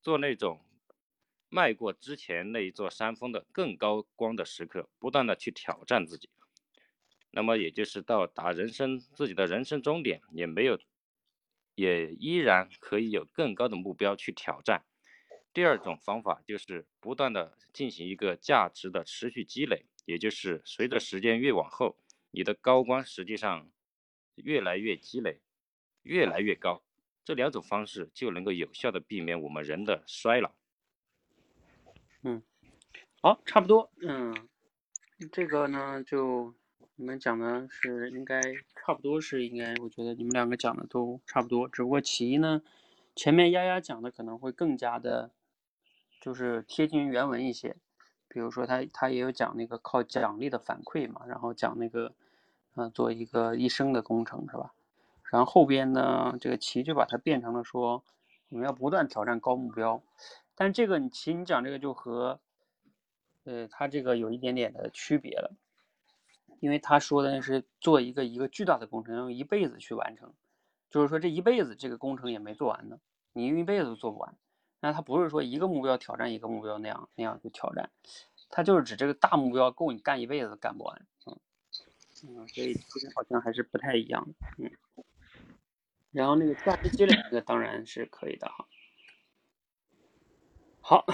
[0.00, 0.64] 做那种
[1.48, 6.30] 迈过之前那一座山峰的更高光的时刻，不断的去挑战自己。
[7.30, 10.78] 那么也就是到达人生自己的人生终点，也没有，
[11.74, 14.84] 也依然可以有更高的目标去挑战。
[15.52, 21.96] 第二种方法就是不断的进行一个价值的持续积累，也就是随着时间越往后。
[22.32, 23.68] 你的高光实际上
[24.36, 25.40] 越来越积累，
[26.02, 26.84] 越来越高，
[27.24, 30.52] 这两种方式就能够有效的避免我们人的衰老。
[32.22, 32.40] 嗯，
[33.20, 33.90] 好，差不多。
[34.02, 34.48] 嗯，
[35.32, 36.54] 这个呢，就
[37.00, 38.42] 你们讲的是应该
[38.76, 41.66] 差不多是应该，我觉得你们两个讲的都差不多。
[41.66, 42.60] 只不过其一呢，
[43.16, 45.30] 前面丫丫讲的可能会更加的，
[46.20, 47.74] 就是贴近原文一些。
[48.28, 52.12] 比如说他他也有讲那个靠奖励的反馈嘛，然后讲那个，
[52.74, 54.74] 嗯，做一个一生的工程是吧？
[55.30, 58.04] 然后后边呢，这个齐就把它变成了说，
[58.50, 60.02] 我们要不断挑战高目标。
[60.54, 62.40] 但这个你齐你讲这个就和，
[63.44, 65.56] 呃，他这个有一点点的区别了，
[66.60, 70.32] 因为他说的是做一个一个巨大的工程，用一辈子去完成，
[70.88, 73.00] 就是说这一辈子这个工程也没做完呢，
[73.32, 74.36] 你一辈子都做不完。
[74.82, 77.90] 那他不是说一个目标挑战一个目标那样那样去挑战，
[78.48, 81.38] 他就是指这个大目标够你干一辈子干不完，嗯
[82.24, 84.70] 嗯，所以其实好像还是不太一样的，嗯。
[86.12, 88.66] 然后那个价值积累那个当然是可以的哈。
[90.80, 91.06] 好，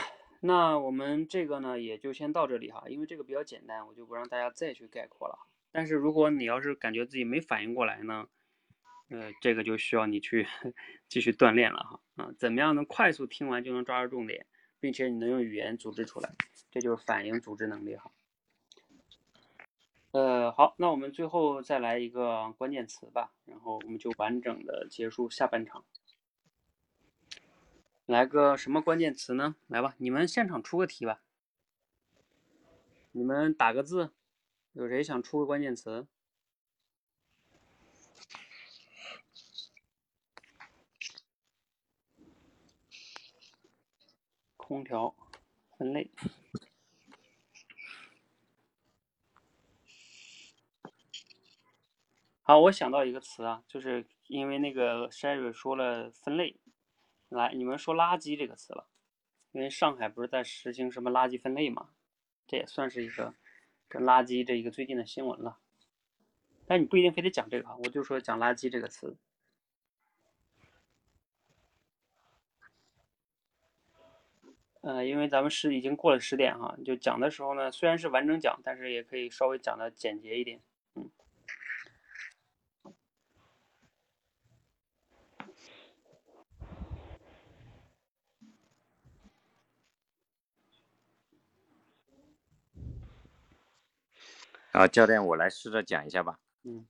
[0.47, 5.37] 那我们这个呢也就先到这里哈，因为这个比较简单，我就不让大家再去概括了。
[5.73, 8.29] 但是如果你要是感觉自己没反应过来呢？
[9.09, 10.45] 呃，这个就需要你去
[11.09, 14.47] 继续锻炼了哈啊，怎么样能快速听完就能抓住重点，
[14.81, 16.35] 并且你能用语言组织出来，
[16.73, 18.11] 这就是反应组织能力哈。
[20.11, 25.85] 呃，好，那我们最后再来一个关键词吧，然后我们就完整的结束下半场。
[28.07, 29.57] 来个什么关键词呢？
[29.67, 31.21] 来吧，你们现场出个题吧，
[33.11, 34.13] 你们打个字，
[34.75, 36.07] 有谁想出个关键词？
[44.57, 45.17] 空调
[45.77, 46.13] 分类。
[52.43, 56.57] 好，我想到一个词啊，就是因为那个 Sherry 说了分类，
[57.29, 58.87] 来，你们说垃圾这个词了，
[59.53, 61.91] 因为上海不是在实行什么垃圾分类嘛，
[62.47, 63.35] 这也算是一个
[63.89, 65.59] 跟垃圾这一个最近的新闻了。
[66.67, 69.17] 但你不一定非得讲这个啊，我就说讲垃圾这个词。
[74.83, 80.61] 呃，因为咱们是已经过了十点哈，就讲的时候呢，虽然是完整讲，但是也可以稍微讲的简洁一点，
[94.77, 96.39] 啊，教练，我来试着讲一下吧。
[96.65, 96.87] 嗯，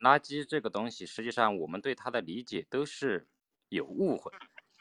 [0.00, 3.28] 垃圾这个东西，实际上我们对它的理解都是
[3.68, 4.32] 有误会。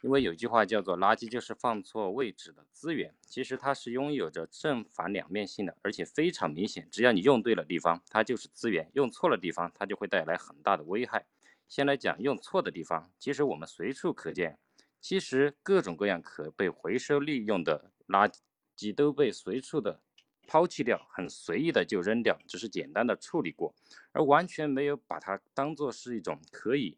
[0.02, 6.88] 因为有句话叫做“垃圾就是放错位置的资源”，其实它是拥有着正反两面性的，而且非常明显。
[6.90, 11.28] 只要你用对了地方，它就是资源；用错了地方，它就会带来很大的危害。
[11.68, 14.58] 先来讲用错的地方，其实我们随处可见，
[15.00, 18.34] 其实各种各样可被回收利用的垃
[18.76, 20.02] 圾都被随处的
[20.50, 23.76] 抛弃掉，很随意的就扔掉，只是简单的处理过，
[24.14, 26.98] 而完全没有把它当做是一种可以。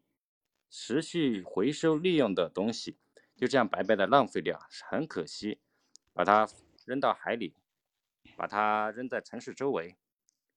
[0.70, 2.97] 持续回收利用的东西，
[3.36, 4.58] 就这样白白的浪费掉，
[4.89, 5.60] 很可惜。
[6.14, 6.47] 把它
[6.86, 7.54] 扔到海里，
[8.38, 9.97] 把它扔在城市周围，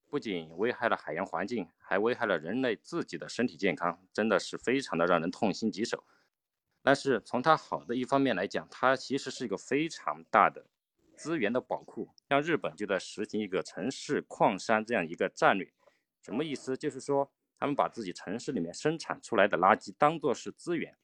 [0.09, 6.05] 不仅危害了海洋环境，还危害了人类自己的身体健康，真的是非常的让人痛心疾首。
[6.81, 10.67] 但是从它好的一方面来讲，它其实是一个非常大的
[11.17, 12.09] 资源的宝库。
[12.29, 15.73] 像日本就在实行一个城市矿山这样一个战略，
[16.21, 16.77] 什么意思？
[16.77, 17.31] 就是说。
[17.57, 20.99] 他们把自己城市里面生产出来的垃圾当做是资源，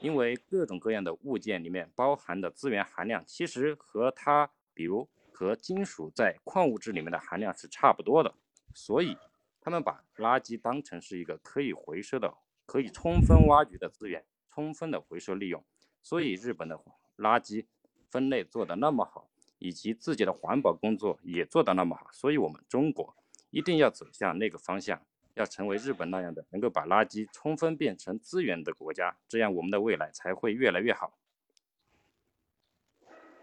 [0.00, 8.34] 因为各种各样的物件里面包含的资源含量，其实和它，比如和金属在矿物质里面的含量是差不多的，
[8.74, 9.16] 所以
[9.60, 12.34] 他们把垃圾当成是一个可以回收的、
[12.66, 15.64] 可以充分挖掘的资源，充分的回收利用。
[16.02, 16.78] 所以日本的
[17.16, 17.64] 垃圾
[18.10, 23.16] 分类做得那么好，以及自己的环保工作也做得那么好，所以我们中国
[23.50, 25.00] 一定要走向那个方向。
[25.34, 31.18] 要成为日本那样的，能够把垃圾充分变成资源的国家，这样我们的未来才会越来越好。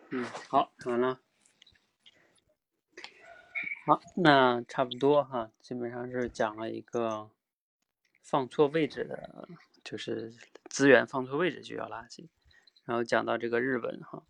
[0.09, 1.20] 嗯，好，看完了。
[3.86, 7.30] 好，那差不多哈，基本上是讲了一个
[8.24, 9.47] 放错位置的，
[9.84, 10.34] 就是
[10.72, 12.28] 资源放错位置就叫垃圾。
[12.86, 14.24] 然后讲到这个日本哈，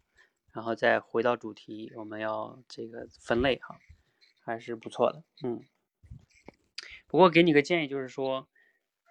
[0.53, 3.79] 然后再回到主题，我们要这个分类哈，
[4.45, 5.61] 还是不错的，嗯。
[7.07, 8.47] 不过给你个建议，就是说，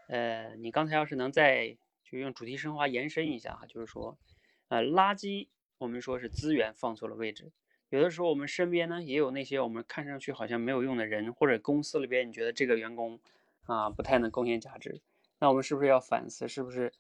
[0.09, 4.19] 呃，你刚才要是能再就用主题升华延伸一下哈，就是说，
[4.69, 7.53] 呃，垃圾我们说是资源放错了位置。
[7.91, 13.21] 有的时候我们身边呢也有那些我们看上去好像没有用的人，或者公司里边你觉得这个员工
[13.65, 15.01] 啊不太能贡献价值，
[15.39, 16.93] 那我们是不是要反思，是不是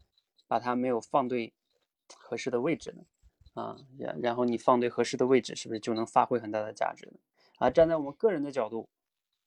[0.47, 1.53] 把他没有放对
[2.14, 3.05] 合适的位置呢？
[3.55, 7.18] 啊，然然后你放对合适的位置，是不是就能发挥很大的价值呢？
[7.59, 8.88] 啊，站在我们个人的角度，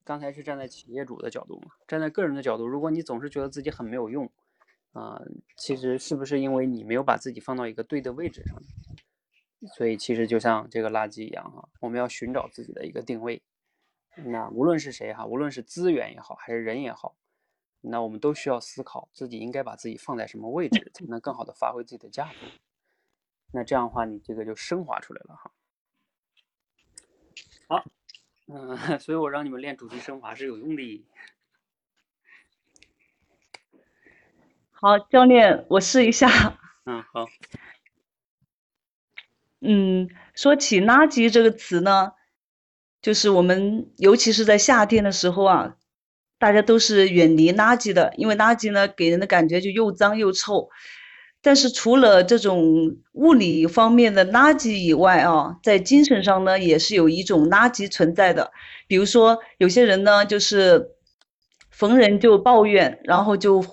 [0.04, 4.32] 刚才是站在企业主的角度嘛，站在个人的角度，如果你总是觉得自己很没有用，
[4.94, 5.22] 啊，
[5.58, 8.62] 其实是不是因为你没有把自己放到一个对的位置上？
[9.76, 13.42] 所以其实就像这个垃圾一样哈，我们要寻找自己的一个定位。
[14.18, 17.16] 那无论是谁哈，无论是资源也好，还是人也好，
[17.82, 22.38] 那我们都需要思考自己应该把自己放在什么位置，才能更好的发挥自己的价值。
[23.56, 25.52] 那这样的话，你这个就升华出来了哈。
[27.70, 27.86] 好，
[28.48, 31.06] 嗯， 所以我让你们练主题升华是有用的。
[34.72, 36.28] 好，教练，我试一下。
[36.84, 37.26] 嗯，好。
[39.62, 42.12] 嗯，说起垃圾这个词呢，
[43.02, 45.78] 就是我们尤其是在夏天的时候啊，
[46.38, 50.70] 大家都是远离垃圾的，因为垃圾呢给人的感觉就又脏又臭。
[51.46, 58.52] 但是除了这种物理方面的垃圾以外啊，在精神上呢也是有一种垃圾存在的。
[58.88, 60.88] 比如说有些人呢就是
[61.70, 63.64] 逢人就抱怨，然后就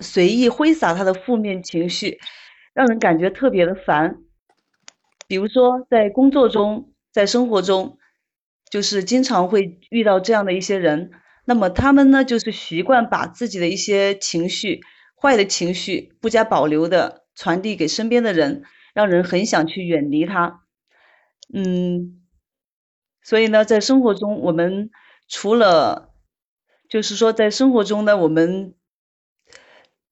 [0.00, 2.18] 随意挥洒他的负面情绪，
[2.74, 4.18] 让人感觉特别的烦。
[5.26, 7.96] 比如说，在工作中，在生活中，
[8.70, 11.10] 就是经常会遇到这样的一些人。
[11.46, 14.82] 那么他们呢，就是习惯把自己的一些情绪、
[15.24, 20.60] 坏的情绪不加保留的传递给身边的人，让人很想去远离他。
[21.54, 22.20] 嗯，
[23.22, 24.90] 所以呢，在生活中，我们
[25.26, 26.12] 除了，
[26.90, 28.74] 就是说，在生活中呢，我们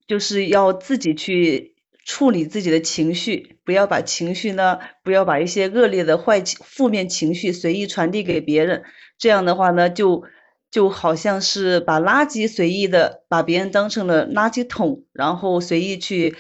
[0.07, 1.71] 就是要自己去。
[2.05, 8.83] 处理自己的情绪，不要把情绪呢，不要把一些恶劣的坏情、负面情绪随意传递给别人。
[9.19, 10.25] 这样的话呢，就
[10.73, 16.35] 就好像是把垃圾随意的把别人当成了垃圾桶，然后随意去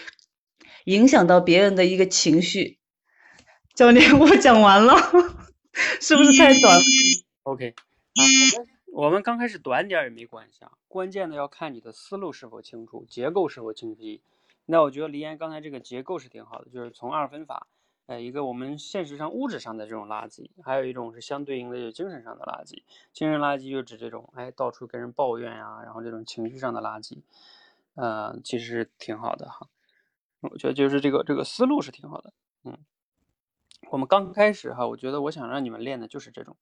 [0.86, 2.78] 影响到别人的一个情绪。
[3.74, 4.96] 教练，我讲完了，
[6.00, 6.84] 是不是太短了
[7.42, 8.22] ？OK，啊，
[8.92, 14.22] 我们刚开始短点也没关系啊，关键的要看你的思路是否清楚，结构是否清晰。
[14.64, 17.66] 那我觉得黎岩刚才这个结构是挺好的，就是从二分法，
[18.06, 22.82] 呃，一个我们现实上物质上的这种垃圾，还有一种是相对应的就精神上的垃圾。
[23.12, 27.22] 精神垃圾就指这种，哎，到处跟人抱怨呀，然后这种情绪上的垃圾，
[27.94, 29.68] 呃，其实挺好的哈。
[30.40, 32.32] 我觉得就是这个这个思路是挺好的，
[32.64, 32.76] 嗯。
[33.90, 36.56] 我们刚开始哈，我觉得我想让你们练的就是这种，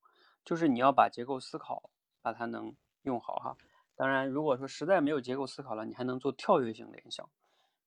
[0.45, 1.91] 就是你要把结构思考
[2.23, 3.57] 把它能用好哈。
[3.95, 7.29] 当然，如果说实在没有结构思考了，你还能做跳跃性联想。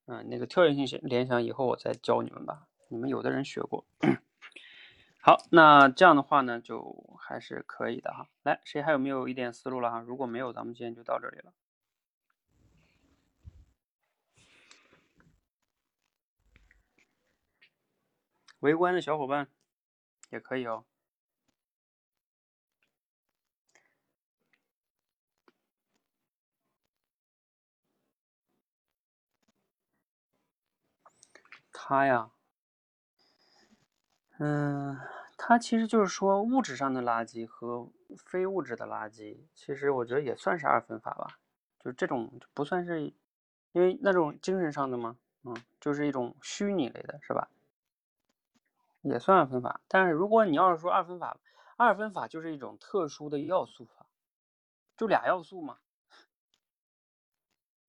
[0.05, 3.85] 嗯，那个跳跃性联想以后我再教你们吧，你们有的人学过。
[5.19, 8.27] 好，那这样的话呢，就还是可以的哈。
[8.43, 9.99] 来，谁还有没有一点思路了哈？
[10.01, 11.53] 如果没有，咱们今天就到这里了。
[18.59, 19.47] 围观的小伙伴
[20.29, 20.85] 也可以哦。
[31.71, 32.31] 他呀，
[34.45, 34.99] 嗯，
[35.37, 37.89] 它其实就是说物质上的垃圾和
[38.25, 41.39] 非物质的垃圾，其实我觉得也算是二分法吧。
[41.79, 43.03] 就这种不算是，
[43.71, 47.47] 因为那种精神上的嘛，嗯，就是一种虚拟类的，是吧？
[49.03, 49.79] 也算二分法。
[49.87, 51.37] 但是如果你要是说二分法，
[51.77, 54.07] 二分法就是一种特殊的要素法，
[54.97, 55.77] 就俩要素嘛，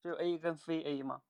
[0.04, 1.20] 就 A 跟非 A 嘛。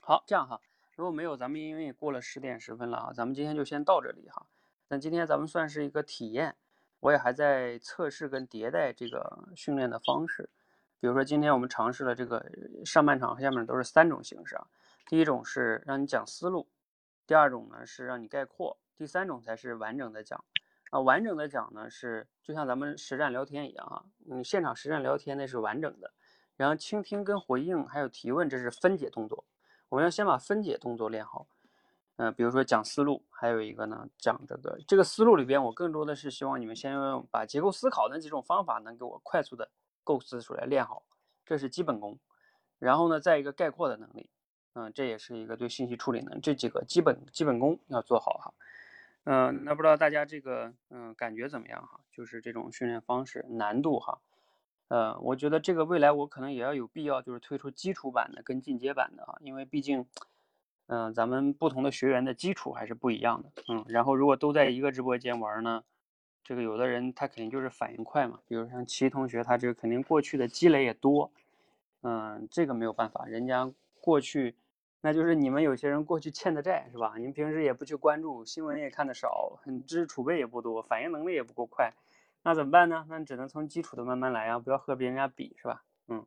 [0.00, 0.60] 好，这样哈，
[0.96, 4.46] 如果没有，咱们因为过了十点十分了啊，咱们今天就先到这里哈。
[4.88, 6.56] 那今天咱们算是一个体验，
[7.00, 10.48] 我也还在测试跟迭代这个训练的方式。
[10.98, 12.50] 比如说今天我们尝试了这个
[12.86, 14.66] 上半场和下面都是三种形式啊。
[15.06, 16.66] 第一种是让你讲思路，
[17.26, 20.42] 第二种呢是让你概括，第三种才是完整的讲。
[20.88, 26.14] 啊，完整的讲呢是就像咱们实战聊天一样啊，嗯，现场实战聊天那是完整的，
[26.56, 29.44] 然后倾听跟回应还有提问这是分解动作。
[29.88, 31.46] 我们要先把分解动作练好，
[32.16, 39.70] 呃，比如说讲思路，还有一个呢讲这个这个思路里边，我更多的是希望你们先用把结构思考那几种方法能给我快速的
[40.02, 41.04] 构思出来练好，
[41.44, 42.18] 这是基本功。
[42.78, 44.28] 然后呢，再一个概括的能力，
[44.74, 48.54] 嗯，这也是一个对信息处理能这几个基本基本功要做好哈。
[49.24, 52.00] 嗯，那不知道大家这个嗯感觉怎么样哈？
[52.10, 54.20] 就是这种训练方式难度哈。
[54.88, 60.06] 呃，我觉得这个未来我可能也要有必要，就是推出基础版的跟进阶版的啊，因为毕竟，
[60.86, 65.82] 嗯，咱们不同的学员的基础还是不一样的，嗯，然后如果都在一个直播间玩呢，
[66.44, 71.32] 这个有的人他肯定就是反应快嘛，比如像齐同学，他这个肯定过去的积累也多，
[72.02, 73.68] 嗯，这个没有办法，人家
[74.00, 74.54] 过去，
[75.00, 77.14] 那就是你们有些人过去欠的债是吧？
[77.18, 81.92] 您平时也不去关注新闻，也看的少，知识储备也不多，反应能力也不够快。
[82.46, 83.04] 那怎么办呢？
[83.08, 85.82] 那你只能从基础的慢慢来啊，不要和别人家比，是吧？
[86.06, 86.24] 嗯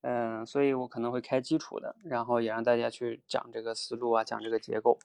[0.00, 4.98] 嗯，所以我可能会开基础的，然后也让大家去讲这个思路啊，讲这个结构。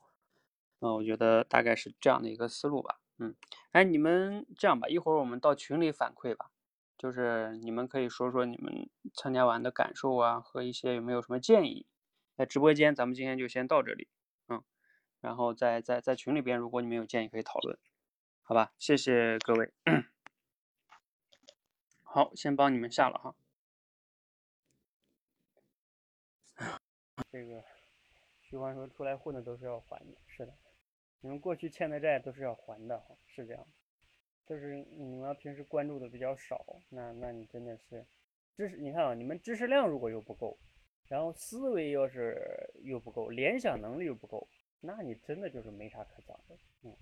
[0.79, 3.01] 嗯，我觉得大概是这样的一个思路吧。
[3.17, 3.35] 嗯，
[3.73, 6.51] 哎，你们这样吧，一会儿我们到群里反馈吧，
[6.97, 11.85] 就是你们可以说说你们参加完的感受啊，和一些有没有什么建议。
[12.37, 14.07] 在直播间，咱们今天就先到这里。
[14.47, 14.63] 嗯，
[15.19, 17.77] 然后在在在群里边，如果你们有建议，可以讨论，
[18.43, 18.71] 好吧？
[18.79, 19.73] 谢谢各位。
[22.13, 23.33] 好，先帮你们下了哈。
[27.31, 27.63] 这个
[28.41, 30.53] 徐欢说出来混的都是要还的，是的，
[31.21, 33.65] 你们过去欠的债都是要还的，是这样。
[34.45, 38.05] 就是你们平时关注的比较少，那那你真的是
[38.57, 40.57] 知识，你看啊，你们知识量如果又不够，
[41.07, 44.45] 然后思维要是又不够，联想能力又不够，
[44.81, 46.57] 那你真的就是没啥可讲的。
[46.83, 46.93] 嗯，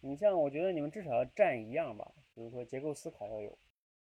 [0.00, 3.58] 你像我觉得你们至少要占一样吧，比如说结构思考要有。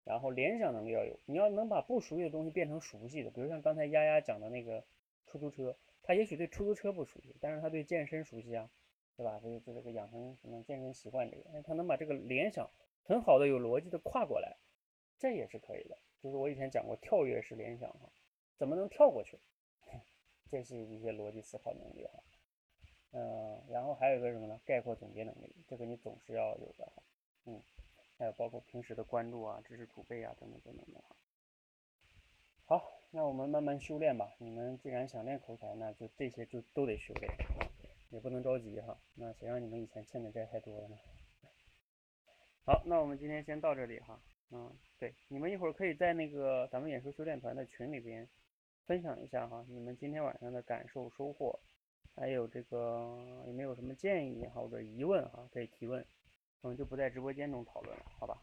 [0.08, 4.82] 然后联想能力要有，你要能把不熟悉的东西变成熟悉的，比如像刚才丫丫讲的那个
[5.26, 8.70] 出租车，他也许对出租车不熟悉，但是他对健身熟悉啊，
[9.18, 9.38] 对吧？
[9.38, 12.70] 就就这个养成什么健身习惯这个，哎，他能把这个联想
[13.02, 14.56] 很好的有逻辑的跨过来，
[15.18, 15.98] 这也是可以的。
[16.22, 18.10] 就是我以前讲过跳跃式联想哈，
[18.56, 19.38] 怎么能跳过去？
[20.48, 22.22] 这是一些逻辑思考能力哈。
[23.12, 24.58] 嗯，然后还有一个什么呢？
[24.64, 27.02] 概括总结能力，这个你总是要有的哈。
[27.44, 27.62] 嗯。
[28.18, 31.04] 还有包括平时的关注啊、知识储备啊等等等等的。
[32.64, 34.34] 好，那我们慢慢修炼吧。
[34.38, 37.32] 你们既然想练口才，那就这些就都得修炼，
[38.10, 38.98] 也不能着急哈。
[39.14, 40.96] 那谁让你们以前欠的债太多了呢？
[42.64, 44.20] 好，那我们今天先到这里哈。
[44.50, 48.28] 嗯，对，你们一会儿可以在那个咱们演说修炼团的群里边
[48.84, 51.58] 分享一下哈，你们今天晚上的感受收获，
[52.14, 56.04] 还有这个有没有什么建议或者疑问哈，可以提问。
[56.60, 58.36] 我们就不在直播间中讨论了，好吧？